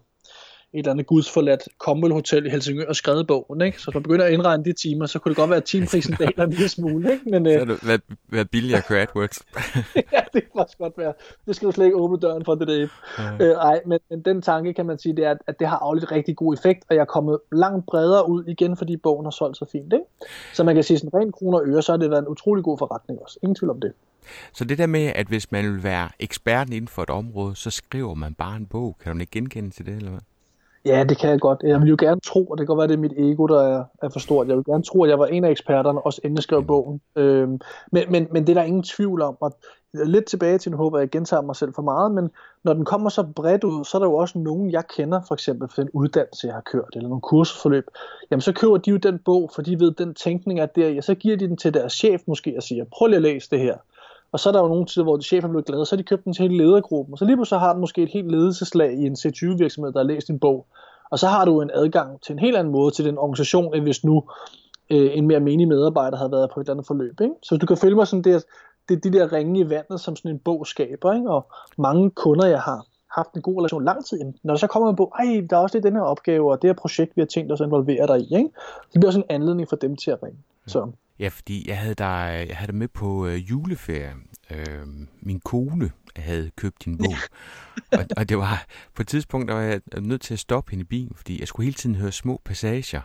[0.75, 3.61] et eller andet gudsforladt Comwell Hotel i Helsingør og skrevet bogen.
[3.61, 3.81] Ikke?
[3.81, 6.15] Så hvis man begynder at indregne de timer, så kunne det godt være, at timeprisen
[6.19, 7.11] daler en lille smule.
[7.11, 7.29] Ikke?
[7.29, 9.39] Men, så øh, det været, været billigere at køre AdWords.
[9.95, 11.13] ja, det kan også godt være.
[11.47, 12.87] Det skal du slet ikke åbne døren for det der.
[13.17, 13.45] Ja.
[13.45, 16.11] Øh, ej, men, men den tanke kan man sige, det er, at det har afligt
[16.11, 19.57] rigtig god effekt, og jeg er kommet langt bredere ud igen, fordi bogen har solgt
[19.57, 19.93] så fint.
[19.93, 20.05] Ikke?
[20.53, 22.63] Så man kan sige, sådan rent kroner og øre, så har det været en utrolig
[22.63, 23.39] god forretning også.
[23.43, 23.93] Ingen tvivl om det.
[24.53, 27.69] Så det der med, at hvis man vil være eksperten inden for et område, så
[27.69, 28.97] skriver man bare en bog.
[29.03, 30.21] Kan du ikke genkende til det, eller hvad?
[30.85, 31.63] Ja, det kan jeg godt.
[31.63, 33.61] Jeg vil jo gerne tro, og det kan godt være, det er mit ego, der
[33.61, 34.47] er, er for stort.
[34.47, 37.01] Jeg vil gerne tro, at jeg var en af eksperterne, også inden jeg skrev bogen.
[37.15, 37.59] Øhm,
[37.91, 39.37] men, men, men det er der ingen tvivl om.
[39.39, 39.57] Og
[39.93, 42.29] lidt tilbage til, nu håber jeg, jeg gentager mig selv for meget, men
[42.63, 45.35] når den kommer så bredt ud, så er der jo også nogen, jeg kender, for
[45.35, 47.85] eksempel for den uddannelse, jeg har kørt, eller nogle kursforløb.
[48.31, 51.01] Jamen, så køber de jo den bog, for de ved, den tænkning er der, ja,
[51.01, 53.59] så giver de den til deres chef måske og siger, prøv lige at læse det
[53.59, 53.77] her.
[54.35, 56.03] Og så er der jo nogle tider, hvor chefen er blevet glad, så har de
[56.03, 57.13] købt den til hele ledergruppen.
[57.13, 60.03] Og så lige pludselig har den måske et helt ledelseslag i en C20-virksomhed, der har
[60.03, 60.65] læst en bog.
[61.11, 63.83] Og så har du en adgang til en helt anden måde til den organisation, end
[63.83, 64.23] hvis nu
[64.89, 67.21] øh, en mere menig medarbejder havde været på et eller andet forløb.
[67.21, 67.35] Ikke?
[67.43, 68.39] Så du kan følge mig sådan, det er,
[68.89, 71.13] det er de der ringe i vandet, som sådan en bog skaber.
[71.13, 71.29] Ikke?
[71.29, 71.45] Og
[71.77, 74.95] mange kunder, jeg har haft en god relation lang tid, når der så kommer en
[74.95, 77.27] bog, ej, der er også lidt den her opgave, og det her projekt, vi har
[77.27, 78.35] tænkt os at involvere dig i.
[78.35, 78.49] Ikke?
[78.93, 80.39] Det bliver også en anledning for dem til at ringe.
[80.67, 80.91] Så.
[81.19, 84.13] Ja, fordi jeg havde dig, jeg havde dig med på øh, juleferie.
[84.51, 84.87] Øh,
[85.21, 87.15] min kone havde købt din bog.
[87.99, 90.81] og, og det var på et tidspunkt, der var jeg nødt til at stoppe hende
[90.81, 93.01] i bilen, fordi jeg skulle hele tiden høre små passager.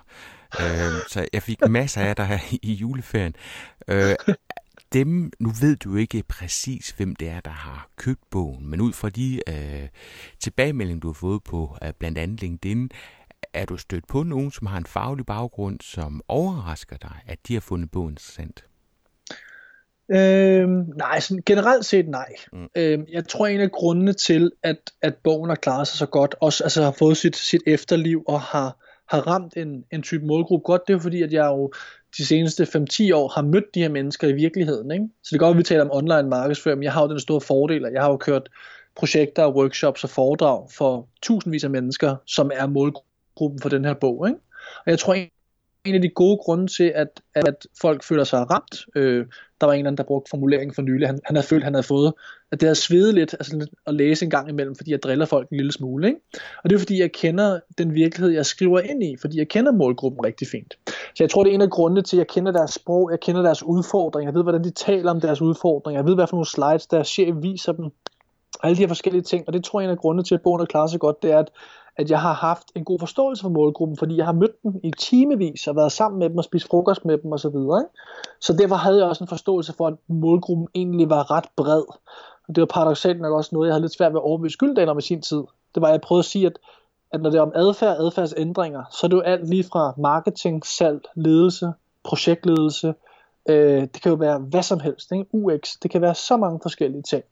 [0.61, 3.35] Øh, så jeg fik masser af dig i juleferien.
[3.89, 4.15] Øh,
[4.93, 8.93] dem, nu ved du ikke præcis, hvem det er, der har købt bogen, men ud
[8.93, 9.89] fra de øh,
[10.41, 12.91] tilbagemeldinger, du har fået på øh, blandt andet LinkedIn,
[13.55, 17.55] er du stødt på nogen, som har en faglig baggrund, som overrasker dig, at de
[17.55, 18.65] har fundet bogen interessant?
[20.13, 22.33] Øhm, nej, sådan generelt set nej.
[22.53, 22.69] Mm.
[22.77, 26.35] Øhm, jeg tror en af grundene til, at, at bogen har klaret sig så godt,
[26.41, 28.77] også altså har fået sit, sit efterliv og har,
[29.09, 31.73] har ramt en, en type målgruppe godt, det er fordi, at jeg jo
[32.19, 34.91] de seneste 5-10 år har mødt de her mennesker i virkeligheden.
[34.91, 35.05] Ikke?
[35.23, 37.21] Så det er godt, at vi taler om online markedsføring, men jeg har jo den
[37.21, 38.49] store fordel, at jeg har jo kørt
[38.97, 43.10] projekter, workshops og foredrag for tusindvis af mennesker, som er målgruppen
[43.63, 44.29] for den her bog.
[44.29, 44.41] Ikke?
[44.87, 45.15] Og jeg tror
[45.85, 48.87] en af de gode grunde til, at, at folk føler sig ramt.
[48.97, 49.27] Øh,
[49.61, 51.09] der var en eller anden, der brugte formuleringen for nylig.
[51.09, 52.13] Han, han havde følt, han havde fået,
[52.53, 55.49] at det havde svedet lidt, altså at læse en gang imellem, fordi jeg driller folk
[55.49, 56.09] en lille smule.
[56.09, 56.21] Ikke?
[56.65, 59.73] Og det er fordi, jeg kender den virkelighed, jeg skriver ind i, fordi jeg kender
[59.73, 60.79] målgruppen rigtig fint.
[60.87, 63.21] Så jeg tror, det er en af grundene til, at jeg kender deres sprog, jeg
[63.21, 66.37] kender deres udfordringer, jeg ved, hvordan de taler om deres udfordringer, jeg ved, hvad for
[66.37, 67.91] nogle slides deres chef viser dem,
[68.63, 70.43] alle de her forskellige ting, og det tror jeg er en af grundene til, at
[70.43, 71.51] bogen er klarer sig godt, det er, at
[72.01, 74.93] at jeg har haft en god forståelse for målgruppen, fordi jeg har mødt dem i
[74.99, 77.51] timevis og været sammen med dem og spist frokost med dem osv.
[77.51, 77.87] Så,
[78.41, 81.83] så derfor havde jeg også en forståelse for, at målgruppen egentlig var ret bred.
[82.49, 84.89] Og det var paradoxalt nok også noget, jeg havde lidt svært ved at overbevise Gyldal
[84.89, 85.43] om i sin tid.
[85.75, 86.59] Det var, at jeg prøvede at sige, at,
[87.13, 89.95] at når det er om adfærd og adfærdsændringer, så er det jo alt lige fra
[89.99, 91.73] marketing, salg, ledelse,
[92.05, 92.95] projektledelse,
[93.49, 95.27] øh, det kan jo være hvad som helst, ikke?
[95.33, 97.25] UX, det kan være så mange forskellige ting.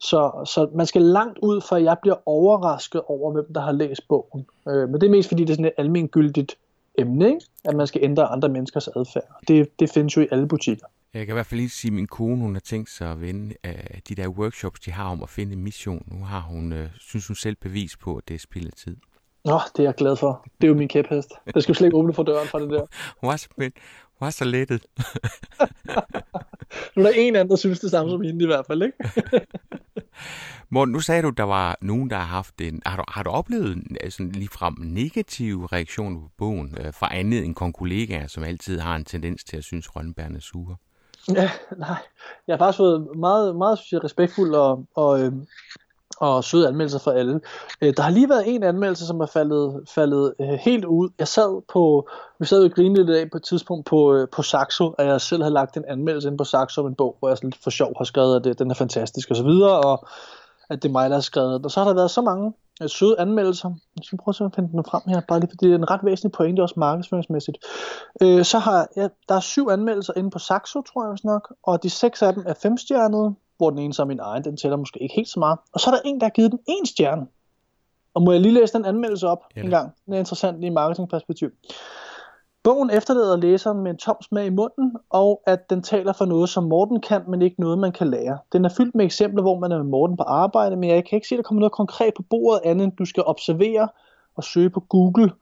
[0.00, 4.08] Så, så man skal langt ud, for jeg bliver overrasket over, hvem der har læst
[4.08, 4.46] bogen.
[4.68, 6.56] Øh, men det er mest fordi, det er sådan et almindeligt
[6.98, 7.46] emne, ikke?
[7.64, 9.24] at man skal ændre andre menneskers adfærd.
[9.48, 10.86] Det, det findes jo i alle butikker.
[11.14, 13.20] Jeg kan i hvert fald lige sige, at min kone hun har tænkt sig at
[13.20, 16.02] vende uh, de der workshops, de har om at finde en mission.
[16.06, 18.96] Nu har hun, uh, synes hun selv bevis på, at det er spild af tid.
[19.44, 20.46] Nå, det er jeg glad for.
[20.60, 21.32] Det er jo min kæphest.
[21.54, 22.86] Der skal slet ikke åbne for døren fra det der.
[23.20, 23.72] hun var simpelthen
[24.20, 24.86] var så lettet.
[26.96, 28.96] nu er der en anden, der synes det samme som hende i hvert fald, ikke?
[30.72, 32.82] Morten, nu sagde du, der var nogen, der har haft en...
[32.86, 37.54] Har du, har du oplevet altså, ligefrem negative reaktioner på bogen øh, fra andet end
[37.54, 40.76] konkollegaer, som altid har en tendens til at synes, Rønnebærne er sure?
[41.34, 41.96] Ja, nej.
[42.46, 45.32] Jeg har faktisk fået meget, meget synes jeg, respektfuld og, og, øh,
[46.20, 47.40] og søde anmeldelser for alle.
[47.80, 51.08] Øh, der har lige været en anmeldelse, som er faldet, faldet øh, helt ud.
[51.18, 54.42] Jeg sad på, vi sad jo og lidt af på et tidspunkt på, øh, på
[54.42, 57.28] Saxo, og jeg selv havde lagt en anmeldelse ind på Saxo om en bog, hvor
[57.28, 59.80] jeg sådan lidt for sjov har skrevet, at det, den er fantastisk og så videre,
[59.80, 60.06] og
[60.70, 61.64] at det er mig, der har skrevet den.
[61.64, 62.52] Og så har der været så mange
[62.82, 63.68] øh, søde anmeldelser.
[63.96, 66.00] Jeg skal prøve at finde den frem her, bare lige fordi det er en ret
[66.04, 67.58] væsentlig pointe, også markedsføringsmæssigt.
[68.22, 71.82] Øh, så har jeg, der er syv anmeldelser inde på Saxo, tror jeg nok, og
[71.82, 75.02] de seks af dem er femstjernede, hvor den ene er min egen, den tæller måske
[75.02, 75.58] ikke helt så meget.
[75.72, 77.26] Og så er der en, der har givet den en stjerne.
[78.14, 79.60] Og må jeg lige læse den anmeldelse op ja.
[79.60, 79.92] en gang?
[80.06, 81.50] Det er interessant i marketingperspektiv.
[82.62, 86.48] Bogen efterlader læseren med en tom smag i munden, og at den taler for noget,
[86.48, 88.38] som Morten kan, men ikke noget, man kan lære.
[88.52, 91.16] Den er fyldt med eksempler, hvor man er med Morten på arbejde, men jeg kan
[91.16, 93.88] ikke se, at der kommer noget konkret på bordet, andet end du skal observere
[94.36, 95.32] og søge på Google.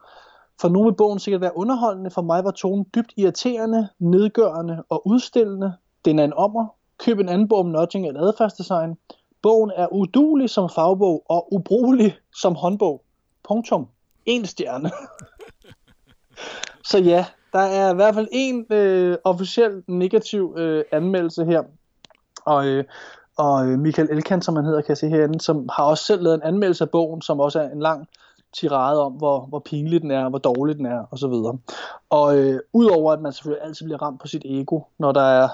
[0.61, 5.07] For nogle vil bogen sikkert være underholdende, for mig var tonen dybt irriterende, nedgørende og
[5.07, 5.73] udstillende.
[6.05, 6.67] Den er en ommer,
[6.99, 8.97] Køb en anden bog om nudging eller adfærdsdesign.
[9.43, 13.03] Bogen er udulig som fagbog og ubrugelig som håndbog.
[13.49, 13.89] Punktum.
[14.27, 14.91] En stjerne.
[16.91, 21.63] Så ja, der er i hvert fald en øh, officiel negativ øh, anmeldelse her.
[22.45, 22.85] Og, øh,
[23.37, 26.23] og øh, Michael Elkan, som han hedder, kan jeg se herinde, som har også selv
[26.23, 28.09] lavet en anmeldelse af bogen, som også er en lang
[28.53, 31.27] tirade om, hvor, hvor pinlig den er, hvor dårlig den er, osv.
[31.27, 31.61] Og,
[32.11, 35.49] og øh, udover at man selvfølgelig altid bliver ramt på sit ego, når der er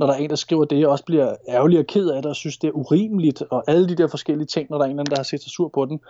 [0.00, 2.30] når der er en, der skriver det, og også bliver ærgerlig og ked af det,
[2.30, 4.98] og synes, det er urimeligt, og alle de der forskellige ting, når der er en
[4.98, 6.00] anden, der har set sig sur på den,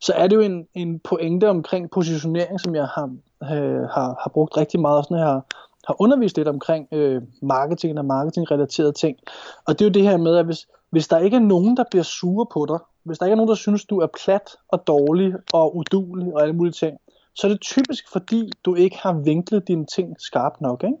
[0.00, 4.30] så er det jo en, en pointe omkring positionering, som jeg har, øh, har, har
[4.34, 5.44] brugt rigtig meget, og sådan har,
[5.86, 9.16] har undervist lidt omkring øh, marketing og marketingrelaterede ting.
[9.66, 11.84] Og det er jo det her med, at hvis, hvis der ikke er nogen, der
[11.90, 14.86] bliver sure på dig, hvis der ikke er nogen, der synes, du er plat og
[14.86, 16.98] dårlig og udulig og alle mulige ting,
[17.34, 20.84] så er det typisk fordi, du ikke har vinklet dine ting skarpt nok.
[20.84, 20.96] Ikke?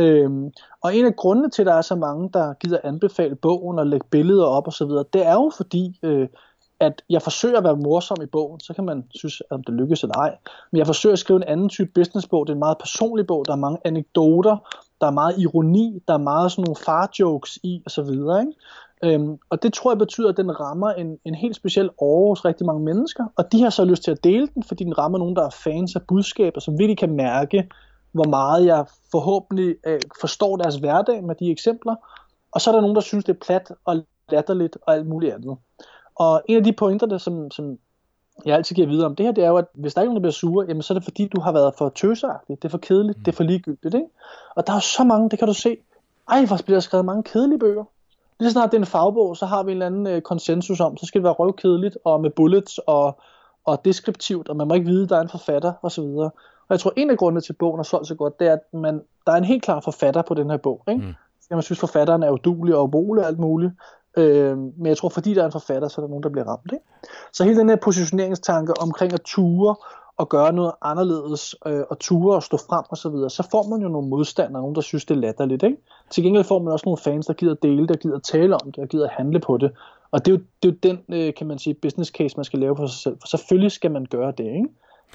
[0.00, 3.78] Øhm, og en af grundene til, at der er så mange, der gider anbefale bogen
[3.78, 6.28] og lægge billeder op osv., det er jo fordi, øh,
[6.80, 10.02] at jeg forsøger at være morsom i bogen, så kan man synes, om det lykkes
[10.02, 10.36] eller ej.
[10.70, 12.46] Men jeg forsøger at skrive en anden type businessbog.
[12.46, 13.46] Det er en meget personlig bog.
[13.46, 14.56] Der er mange anekdoter,
[15.00, 18.10] der er meget ironi, der er meget sådan nogle far-jokes i osv.
[18.10, 18.52] Ikke?
[19.04, 22.44] Øhm, og det tror jeg betyder, at den rammer en, en helt speciel år hos
[22.44, 23.24] rigtig mange mennesker.
[23.36, 25.50] Og de har så lyst til at dele den, fordi den rammer nogen, der er
[25.50, 27.68] fans af budskaber, som virkelig kan mærke,
[28.12, 31.94] hvor meget jeg forhåbentlig øh, forstår deres hverdag med de eksempler.
[32.52, 35.34] Og så er der nogen, der synes, det er plat og latterligt og alt muligt
[35.34, 35.56] andet.
[36.14, 37.78] Og en af de pointer, der, som, som
[38.44, 40.16] jeg altid giver videre om det her, det er jo, at hvis der er nogen,
[40.16, 42.70] der bliver sure, jamen så er det fordi, du har været for tøseagtig, det er
[42.70, 43.24] for kedeligt, mm.
[43.24, 43.94] det er for ligegyldigt.
[43.94, 44.06] Ikke?
[44.56, 45.76] Og der er så mange, det kan du se.
[46.28, 47.84] Ej, hvor bliver der skrevet mange kedelige bøger.
[48.40, 50.96] Lige snart det er en fagbog, så har vi en eller anden øh, konsensus om,
[50.96, 53.20] så skal det være røvkedeligt og med bullets og,
[53.64, 56.04] og deskriptivt, og man må ikke vide, der er en forfatter osv.
[56.70, 58.52] Og jeg tror, en af grundene til, at bogen har solgt så godt, det er,
[58.52, 60.82] at man, der er en helt klar forfatter på den her bog.
[60.88, 61.02] Ikke?
[61.02, 61.14] Mm.
[61.50, 63.72] Man synes, forfatteren er udulig og ubrugelig og alt muligt.
[64.16, 66.44] Øh, men jeg tror, fordi der er en forfatter, så er der nogen, der bliver
[66.44, 66.72] ramt.
[66.72, 66.84] Ikke?
[67.32, 69.76] Så hele den her positioneringstanke omkring at ture
[70.16, 73.62] og gøre noget anderledes, øh, og ture og stå frem og så videre, så får
[73.68, 75.62] man jo nogle modstandere, nogen der synes, det er latterligt.
[75.62, 75.76] Ikke?
[76.10, 78.78] Til gengæld får man også nogle fans, der gider dele der gider tale om det,
[78.78, 79.70] og gider handle på det.
[80.10, 82.44] Og det er jo, det er jo den, øh, kan man sige, business case, man
[82.44, 83.16] skal lave for sig selv.
[83.20, 84.44] For selvfølgelig skal man gøre det.
[84.44, 84.68] Ikke?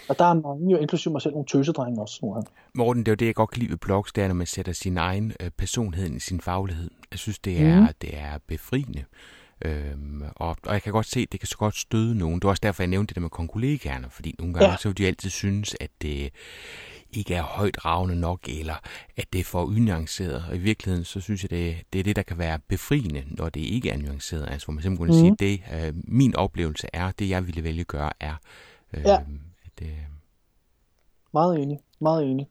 [0.10, 2.41] Og der er mange, jo inklusive mig selv, nogle tøsedrenge også nu her.
[2.73, 4.47] Morten, det er jo det, jeg godt kan lide ved blogs, det er, når man
[4.47, 6.89] sætter sin egen øh, personlighed i sin faglighed.
[7.12, 7.88] Jeg synes, det er, mm.
[8.01, 9.03] det er befriende.
[9.65, 12.36] Øhm, og, og jeg kan godt se, at det kan så godt støde nogen.
[12.36, 14.77] Det var også derfor, jeg nævnte det der med konkollegaerne, fordi nogle gange ja.
[14.77, 16.29] så vil de altid synes, at det
[17.12, 18.75] ikke er højt ravne nok, eller
[19.17, 20.43] at det er for unuanceret.
[20.49, 23.49] Og i virkeligheden, så synes jeg, det, det er det, der kan være befriende, når
[23.49, 24.47] det ikke er nuanceret.
[24.51, 25.38] Altså, hvor man simpelthen kan mm.
[25.38, 28.36] sige, det øh, min oplevelse er, det jeg ville vælge at gøre, er,
[28.93, 29.17] øh, ja.
[29.81, 30.05] Øh,
[31.33, 32.47] meget enig, meget enig.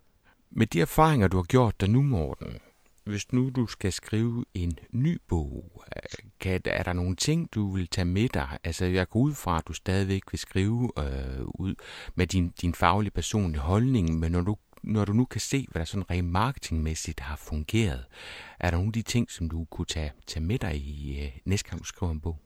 [0.51, 2.59] Med de erfaringer, du har gjort dig nu, Morten,
[3.05, 7.73] hvis nu du skal skrive en ny bog, øh, kan, er der nogle ting, du
[7.73, 8.59] vil tage med dig?
[8.65, 11.75] Altså, jeg går ud fra, at du stadigvæk vil skrive øh, ud
[12.15, 15.81] med din, din faglige personlige holdning, men når du, når du nu kan se, hvad
[15.81, 18.05] der sådan rent marketingmæssigt har fungeret,
[18.61, 21.31] er der nogle af de ting, som du kunne tage, tage med dig i øh,
[21.45, 22.39] næste gang, du skriver en bog?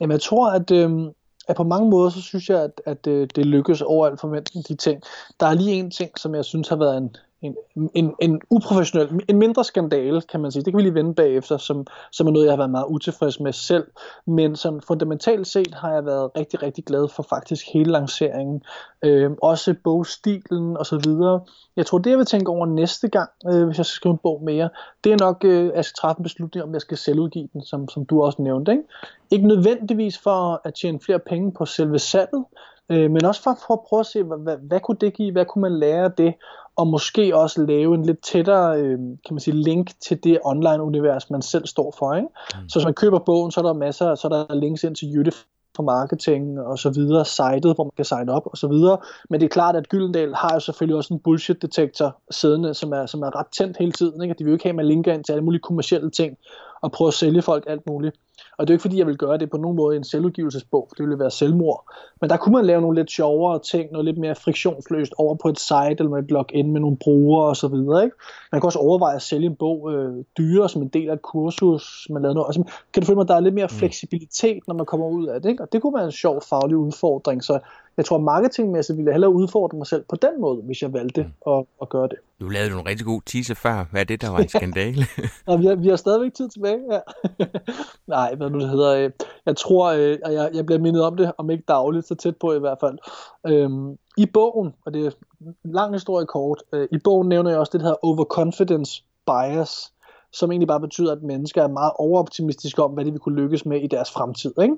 [0.00, 1.12] Jamen, jeg tror, at, øh,
[1.48, 4.68] at på mange måder, så synes jeg, at, at det, det lykkes over alt forventning,
[4.68, 5.02] de ting.
[5.40, 7.56] Der er lige en ting, som jeg synes har været en, en,
[7.94, 10.62] en, en uprofessionel, en mindre skandale, kan man sige.
[10.62, 13.40] Det kan vi lige vende bagefter, som, som er noget, jeg har været meget utilfreds
[13.40, 13.86] med selv.
[14.26, 18.62] Men som fundamentalt set har jeg været rigtig, rigtig glad for faktisk hele lanceringen.
[19.04, 21.40] Øh, også bogstilen og så videre.
[21.76, 24.18] Jeg tror, det jeg vil tænke over næste gang, øh, hvis jeg skal skrive en
[24.22, 24.68] bog mere,
[25.04, 27.62] det er nok, øh, at jeg skal træffe en beslutning, om jeg skal selvudgive den,
[27.62, 28.72] som, som du også nævnte.
[28.72, 28.84] Ikke?
[29.30, 32.44] ikke nødvendigvis for at tjene flere penge på selve salget,
[32.88, 35.32] øh, men også for, for at prøve at se, hvad, hvad, hvad kunne det give,
[35.32, 36.34] hvad kunne man lære af det,
[36.76, 41.30] og måske også lave en lidt tættere øh, kan man sige, link til det online-univers,
[41.30, 42.14] man selv står for.
[42.14, 42.28] Ikke?
[42.54, 42.68] Mm.
[42.68, 45.12] Så hvis man køber bogen, så er der masser, så er der links ind til
[45.12, 45.32] Jytte
[45.76, 48.98] for marketing og så videre, sitet, hvor man kan signe op og så videre.
[49.30, 52.92] Men det er klart, at Gyldendal har jo selvfølgelig også en bullshit detektor siddende, som
[52.92, 54.22] er, som er ret tændt hele tiden.
[54.22, 54.34] Ikke?
[54.38, 56.36] De vil jo ikke have, at man linker ind til alle mulige kommersielle ting
[56.82, 58.16] og prøve at sælge folk alt muligt.
[58.58, 60.04] Og det er jo ikke fordi, jeg vil gøre det på nogen måde i en
[60.04, 61.94] selvudgivelsesbog, for det ville være selvmord.
[62.20, 65.48] Men der kunne man lave nogle lidt sjovere ting, noget lidt mere friktionsløst over på
[65.48, 68.04] et site, eller med et login med nogle brugere og så videre.
[68.04, 68.16] Ikke?
[68.52, 71.22] Man kan også overveje at sælge en bog øh, dyre som en del af et
[71.22, 72.48] kursus, man lavede noget.
[72.48, 73.78] Altså, kan du føle mig, at der er lidt mere mm.
[73.78, 75.50] fleksibilitet, når man kommer ud af det?
[75.50, 75.62] Ikke?
[75.62, 77.44] Og det kunne være en sjov faglig udfordring.
[77.44, 77.58] Så
[77.96, 81.22] jeg tror marketingmæssigt ville jeg hellere udfordre mig selv på den måde, hvis jeg valgte
[81.22, 81.52] mm.
[81.52, 82.16] at, at gøre det.
[82.40, 83.84] Du lavede nogle rigtig gode teaser før.
[83.90, 85.04] Hvad er det, der var en skandale?
[85.46, 86.78] Nå, vi, har, vi har stadigvæk tid tilbage.
[86.90, 87.00] Ja.
[88.14, 88.94] Nej, hvad nu det hedder.
[88.94, 89.10] Øh,
[89.46, 92.52] jeg tror, øh, jeg, jeg bliver mindet om det, om ikke dagligt, så tæt på
[92.54, 92.98] i hvert fald.
[93.46, 97.58] Øhm, I bogen, og det er en lang historie kort, øh, i bogen nævner jeg
[97.58, 99.92] også det, der hedder overconfidence bias
[100.32, 103.66] som egentlig bare betyder, at mennesker er meget overoptimistiske om, hvad de vil kunne lykkes
[103.66, 104.52] med i deres fremtid.
[104.62, 104.76] Ikke?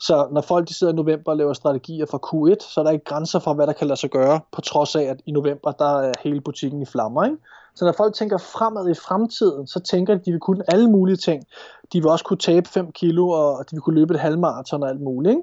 [0.00, 2.90] Så når folk de sidder i november og laver strategier for Q1, så er der
[2.90, 5.70] ikke grænser for, hvad der kan lade sig gøre, på trods af, at i november,
[5.70, 7.24] der er hele butikken i flammer.
[7.24, 7.36] Ikke?
[7.74, 10.90] Så når folk tænker fremad i fremtiden, så tænker de, at de vil kunne alle
[10.90, 11.44] mulige ting.
[11.92, 14.88] De vil også kunne tabe 5 kilo, og de vil kunne løbe et halvmarathon og
[14.88, 15.30] alt muligt.
[15.30, 15.42] Ikke?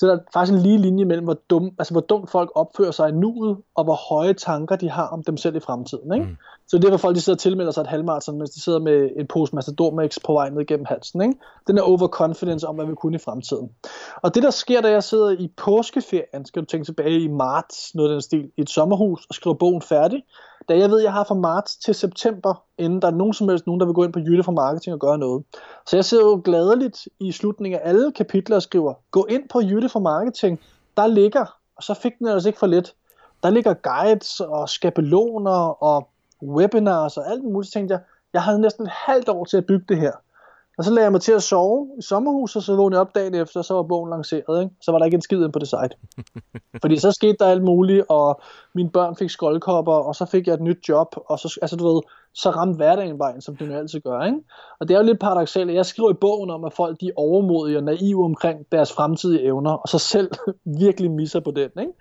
[0.00, 2.90] Så der er faktisk en lige linje mellem, hvor, dum, altså hvor dumt folk opfører
[2.90, 6.14] sig i nuet, og hvor høje tanker de har om dem selv i fremtiden.
[6.14, 6.26] Ikke?
[6.26, 6.36] Mm.
[6.66, 8.78] Så det er, hvor folk de sidder og tilmelder sig et halvmarathon, mens de sidder
[8.78, 11.22] med en pose Matador på vej ned gennem halsen.
[11.22, 11.34] Ikke?
[11.66, 13.70] Den er overconfidence om, hvad vi kunne i fremtiden.
[14.22, 17.94] Og det, der sker, da jeg sidder i påskeferien, skal du tænke tilbage i marts,
[17.94, 20.22] noget af den stil, i et sommerhus, og skriver bogen færdig,
[20.68, 23.66] da jeg ved, jeg har fra marts til september, inden der er nogen som helst
[23.66, 25.44] nogen, der vil gå ind på Jytte for Marketing og gøre noget.
[25.86, 29.60] Så jeg sidder jo gladeligt i slutningen af alle kapitler og skriver, gå ind på
[29.60, 30.60] Jytte for Marketing,
[30.96, 32.94] der ligger, og så fik den altså ikke for lidt,
[33.42, 36.08] der ligger guides og skabeloner og
[36.42, 38.00] webinars og alt muligt, så tænkte jeg,
[38.32, 40.12] jeg havde næsten et halvt år til at bygge det her.
[40.78, 43.14] Og så lagde jeg mig til at sove i sommerhuset, og så vågnede jeg op
[43.14, 44.62] dagen efter, og så var bogen lanceret.
[44.62, 44.74] Ikke?
[44.82, 46.22] Så var der ikke en skid på det site.
[46.82, 48.40] Fordi så skete der alt muligt, og
[48.74, 51.94] mine børn fik skoldkopper, og så fik jeg et nyt job, og så, altså du
[51.94, 52.02] ved,
[52.34, 54.22] så ramte hverdagen vejen, som den jo altid gør.
[54.22, 54.38] Ikke?
[54.80, 57.12] Og det er jo lidt paradoxalt, jeg skriver i bogen om, at folk de er
[57.16, 60.30] overmodige og naive omkring deres fremtidige evner, og så selv
[60.80, 61.70] virkelig misser på den.
[61.80, 61.92] Ikke?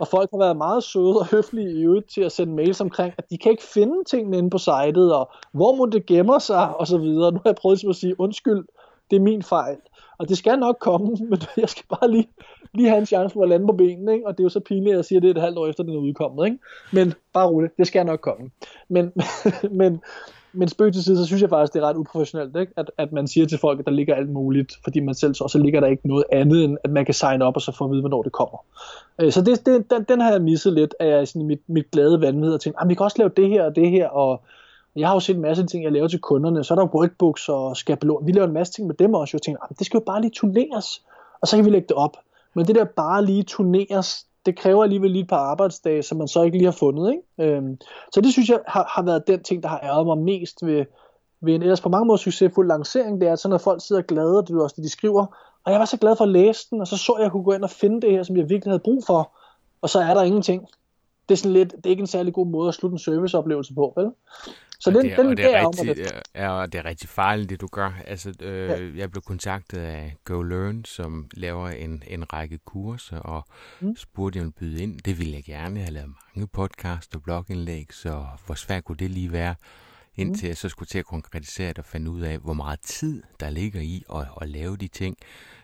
[0.00, 3.14] Og folk har været meget søde og høflige i øvrigt til at sende mails omkring,
[3.18, 6.76] at de kan ikke finde tingene inde på sitet, og hvor må det gemmer sig,
[6.76, 7.32] og så videre.
[7.32, 8.64] Nu har jeg prøvet ligesom at sige, undskyld,
[9.10, 9.76] det er min fejl.
[10.18, 12.28] Og det skal nok komme, men jeg skal bare lige,
[12.74, 14.26] lige have en chance for at lande på benene, ikke?
[14.26, 15.82] og det er jo så pinligt, at jeg siger, det er et halvt år efter,
[15.82, 16.46] den er udkommet.
[16.46, 16.58] Ikke?
[16.92, 18.50] Men bare roligt, det skal nok komme.
[18.88, 19.12] Men,
[19.80, 20.00] men,
[20.52, 22.72] men spøg til side, så synes jeg faktisk, det er ret uprofessionelt, ikke?
[22.76, 25.48] At, at man siger til folk, at der ligger alt muligt, fordi man selv så,
[25.48, 27.84] så ligger der ikke noget andet, end at man kan signe op og så få
[27.84, 28.58] at vide, hvornår det kommer.
[29.20, 31.60] Øh, så det, det, den, den har jeg misset lidt, at jeg sådan i mit,
[31.66, 33.90] mit glade vanvid og tænkt, ah, at vi kan også lave det her og det
[33.90, 34.42] her, og
[34.96, 36.64] jeg har jo set en masse ting, jeg laver til kunderne.
[36.64, 38.26] Så er der workbooks og skabelon.
[38.26, 39.36] Vi laver en masse ting med dem også.
[39.36, 41.02] Jeg tænkte, ah, det skal jo bare lige turneres,
[41.40, 42.16] og så kan vi lægge det op.
[42.54, 46.28] Men det der bare lige turneres, det kræver alligevel lige et par arbejdsdage, som man
[46.28, 47.12] så ikke lige har fundet.
[47.12, 47.56] Ikke?
[47.56, 47.78] Øhm,
[48.12, 50.84] så det synes jeg har, har været den ting, der har ærget mig mest ved,
[51.40, 53.20] ved en ellers på mange måder succesfuld lancering.
[53.20, 55.26] Det er, at så folk sidder glade, det er også det, de skriver.
[55.64, 57.32] Og jeg var så glad for at læse den, og så så jeg, at jeg
[57.32, 59.32] kunne gå ind og finde det her, som jeg virkelig havde brug for.
[59.80, 60.68] og så er der ingenting.
[61.28, 63.74] Det er sådan lidt, det er ikke en særlig god måde at slutte en serviceoplevelse
[63.74, 64.10] på, vel?
[64.82, 67.66] Så den, det, den og det er, rigtig, ja, det er rigtig farligt, det du
[67.66, 67.92] gør.
[68.06, 68.90] Altså, øh, ja.
[68.96, 73.44] Jeg blev kontaktet af GoLearn, som laver en, en række kurser, og
[73.80, 73.96] mm.
[73.96, 75.00] spurgte, jeg ville byde ind.
[75.00, 75.78] Det ville jeg gerne.
[75.78, 79.54] Jeg har lavet mange podcast og blogindlæg, så hvor svært kunne det lige være?
[80.16, 80.48] indtil mm.
[80.48, 83.50] jeg så skulle til at konkretisere det og finde ud af, hvor meget tid der
[83.50, 85.16] ligger i at, at lave de ting.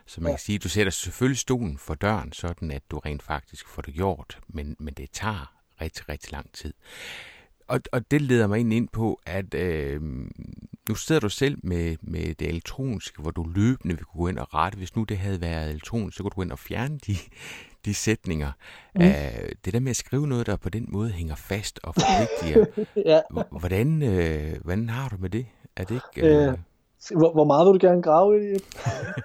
[0.05, 0.35] Så man ja.
[0.35, 3.93] kan sige, du sætter selvfølgelig stolen for døren, sådan at du rent faktisk får det
[3.93, 6.73] gjort, men, men det tager rigtig, rigtig lang tid.
[7.69, 10.01] Og, og det leder mig ind på, at øh,
[10.89, 14.39] nu sidder du selv med, med det elektroniske, hvor du løbende vil kunne gå ind
[14.39, 14.77] og rette.
[14.77, 17.15] Hvis nu det havde været elektronisk, så kunne du gå ind og fjerne de,
[17.85, 18.51] de sætninger.
[18.95, 19.01] Mm.
[19.01, 19.09] Uh,
[19.65, 22.65] det der med at skrive noget, der på den måde hænger fast og forpligtiger.
[23.11, 23.21] ja.
[23.59, 25.45] hvordan, uh, hvordan har du med det?
[25.75, 26.35] Er det ikke...
[26.35, 26.47] Uh...
[26.47, 26.57] Øh,
[27.15, 28.63] hvor, hvor meget vil du gerne grave i det?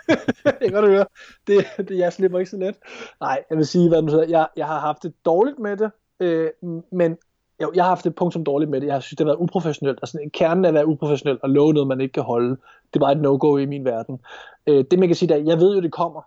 [0.45, 1.07] jeg kan godt høre.
[1.47, 2.75] Det, det, jeg slipper ikke så let.
[3.21, 4.25] Nej, jeg vil sige, hvad du.
[4.29, 6.51] Jeg, jeg har haft det dårligt med det, øh,
[6.93, 7.17] men
[7.63, 8.87] jo, jeg har haft et punkt som dårligt med det.
[8.87, 9.99] Jeg synes, det har været uprofessionelt.
[10.03, 12.57] Altså, kernen af at være uprofessionel og love noget, man ikke kan holde,
[12.95, 14.21] det var et no-go i min verden.
[14.67, 16.23] Øh, det man kan sige, der, jeg ved jo, det kommer.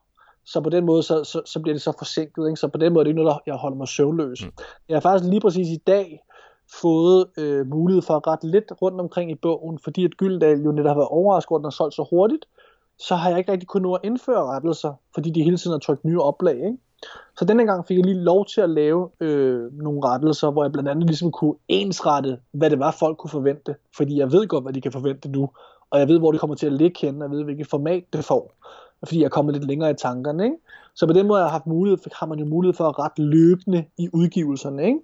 [0.45, 2.47] Så på den måde, så, så, så bliver det så forsinket.
[2.47, 2.59] Ikke?
[2.59, 4.45] Så på den måde er det ikke noget, jeg holder mig søvnløs.
[4.45, 4.51] Mm.
[4.89, 6.23] Jeg har faktisk lige præcis i dag
[6.81, 10.71] fået øh, mulighed for at rette lidt rundt omkring i bogen, fordi at Gyldendal jo
[10.71, 12.45] netop har været overrasket over, at den har solgt så hurtigt,
[12.99, 15.79] så har jeg ikke rigtig kunnet nå at indføre rettelser, fordi de hele tiden har
[15.79, 16.55] trykt nye oplag.
[16.55, 16.77] Ikke?
[17.37, 20.71] Så denne gang fik jeg lige lov til at lave øh, nogle rettelser, hvor jeg
[20.71, 23.75] blandt andet ligesom kunne ensrette, hvad det var, folk kunne forvente.
[23.97, 25.49] Fordi jeg ved godt, hvad de kan forvente nu,
[25.89, 28.03] og jeg ved, hvor det kommer til at ligge henne, og jeg ved, hvilket format
[28.13, 28.53] det får.
[29.03, 30.43] Fordi jeg er kommet lidt længere i tankerne.
[30.43, 30.57] Ikke?
[30.95, 33.21] Så på den måde har, jeg haft mulighed, har man jo mulighed for at rette
[33.21, 34.85] løbende i udgivelserne.
[34.85, 34.99] Ikke?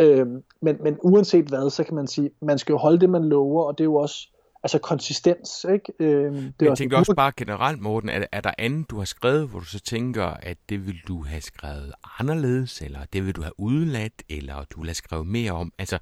[0.00, 0.26] Øh,
[0.60, 3.64] men, men uanset hvad, så kan man sige, man skal jo holde det, man lover,
[3.64, 4.28] og det er jo også
[4.62, 5.66] altså konsistens.
[5.72, 5.92] Ikke?
[5.98, 9.04] Øh, det jeg også tænker også bare generelt, Morten, er, er der andet, du har
[9.04, 13.36] skrevet, hvor du så tænker, at det vil du have skrevet anderledes, eller det vil
[13.36, 15.72] du have udladt, eller du vil have skrevet mere om?
[15.78, 15.98] Altså,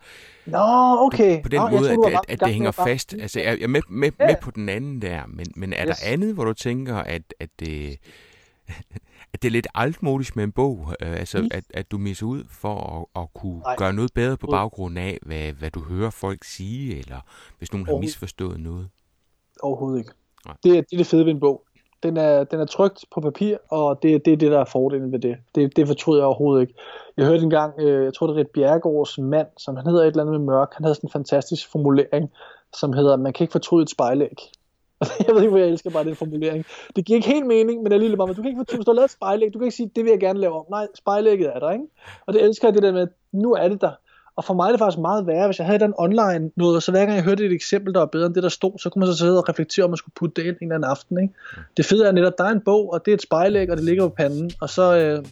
[0.47, 0.59] Nå,
[0.99, 1.43] okay.
[1.43, 3.15] På den Nå, måde, at, at, at det hænger fast.
[3.15, 4.27] Altså, jeg er med, med, ja.
[4.27, 5.99] med på den anden der, men, men er yes.
[5.99, 7.99] der andet, hvor du tænker, at, at det
[9.33, 11.49] at det er lidt altmodisk med en bog, øh, altså mm.
[11.51, 13.77] at, at du misser ud for at, at kunne Nej.
[13.77, 17.17] gøre noget bedre på baggrund af, hvad, hvad du hører folk sige, eller
[17.59, 18.89] hvis nogen har misforstået noget?
[19.63, 20.11] Overhovedet ikke.
[20.47, 20.57] Nej.
[20.65, 21.63] Det, er, det er det fede ved en bog.
[22.03, 25.13] Den er, den er trygt på papir, og det, det er det, der er fordelen
[25.13, 25.37] ved det.
[25.55, 26.75] Det, det fortryder jeg overhovedet ikke.
[27.17, 30.07] Jeg hørte engang, øh, jeg tror det er Rit Bjergårds mand, som han hedder et
[30.07, 32.31] eller andet med mørk, han havde sådan en fantastisk formulering,
[32.73, 34.37] som hedder, man kan ikke fortryde et spejlæg.
[35.27, 36.65] jeg ved ikke, hvor jeg elsker bare den formulering.
[36.97, 38.95] Det giver ikke helt mening, men alligevel bare, du kan ikke få, hvis du har
[38.95, 40.65] lavet et spejlæg, du kan ikke sige, det vil jeg gerne lave om.
[40.71, 41.85] Nej, spejlægget er der, ikke?
[42.27, 43.93] Og det elsker jeg det der med, at nu er det der.
[44.37, 46.91] Og for mig er det faktisk meget værre, hvis jeg havde den online noget, så
[46.91, 49.01] hver gang jeg hørte et eksempel, der var bedre end det, der stod, så kunne
[49.01, 51.23] man så sidde og reflektere, om man skulle putte det ind en eller anden aften.
[51.23, 51.35] Ikke?
[51.77, 53.85] Det fede er netop, der er en bog, og det er et spejlæg, og det
[53.85, 55.25] ligger på panden, og så, øh,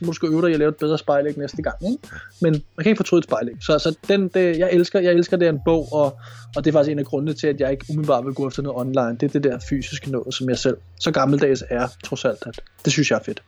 [0.00, 1.76] så må du øve dig i at lave et bedre spejlæg næste gang.
[1.90, 1.98] Ikke?
[2.40, 3.54] Men man kan ikke fortryde et spejlæg.
[3.60, 6.18] Så, så den, det, jeg, elsker, jeg elsker det en bog, og,
[6.56, 8.62] og det er faktisk en af grundene til, at jeg ikke umiddelbart vil gå efter
[8.62, 9.16] noget online.
[9.20, 12.42] Det er det der fysiske noget, som jeg selv så gammeldags er, trods alt.
[12.46, 13.42] At det synes jeg er fedt.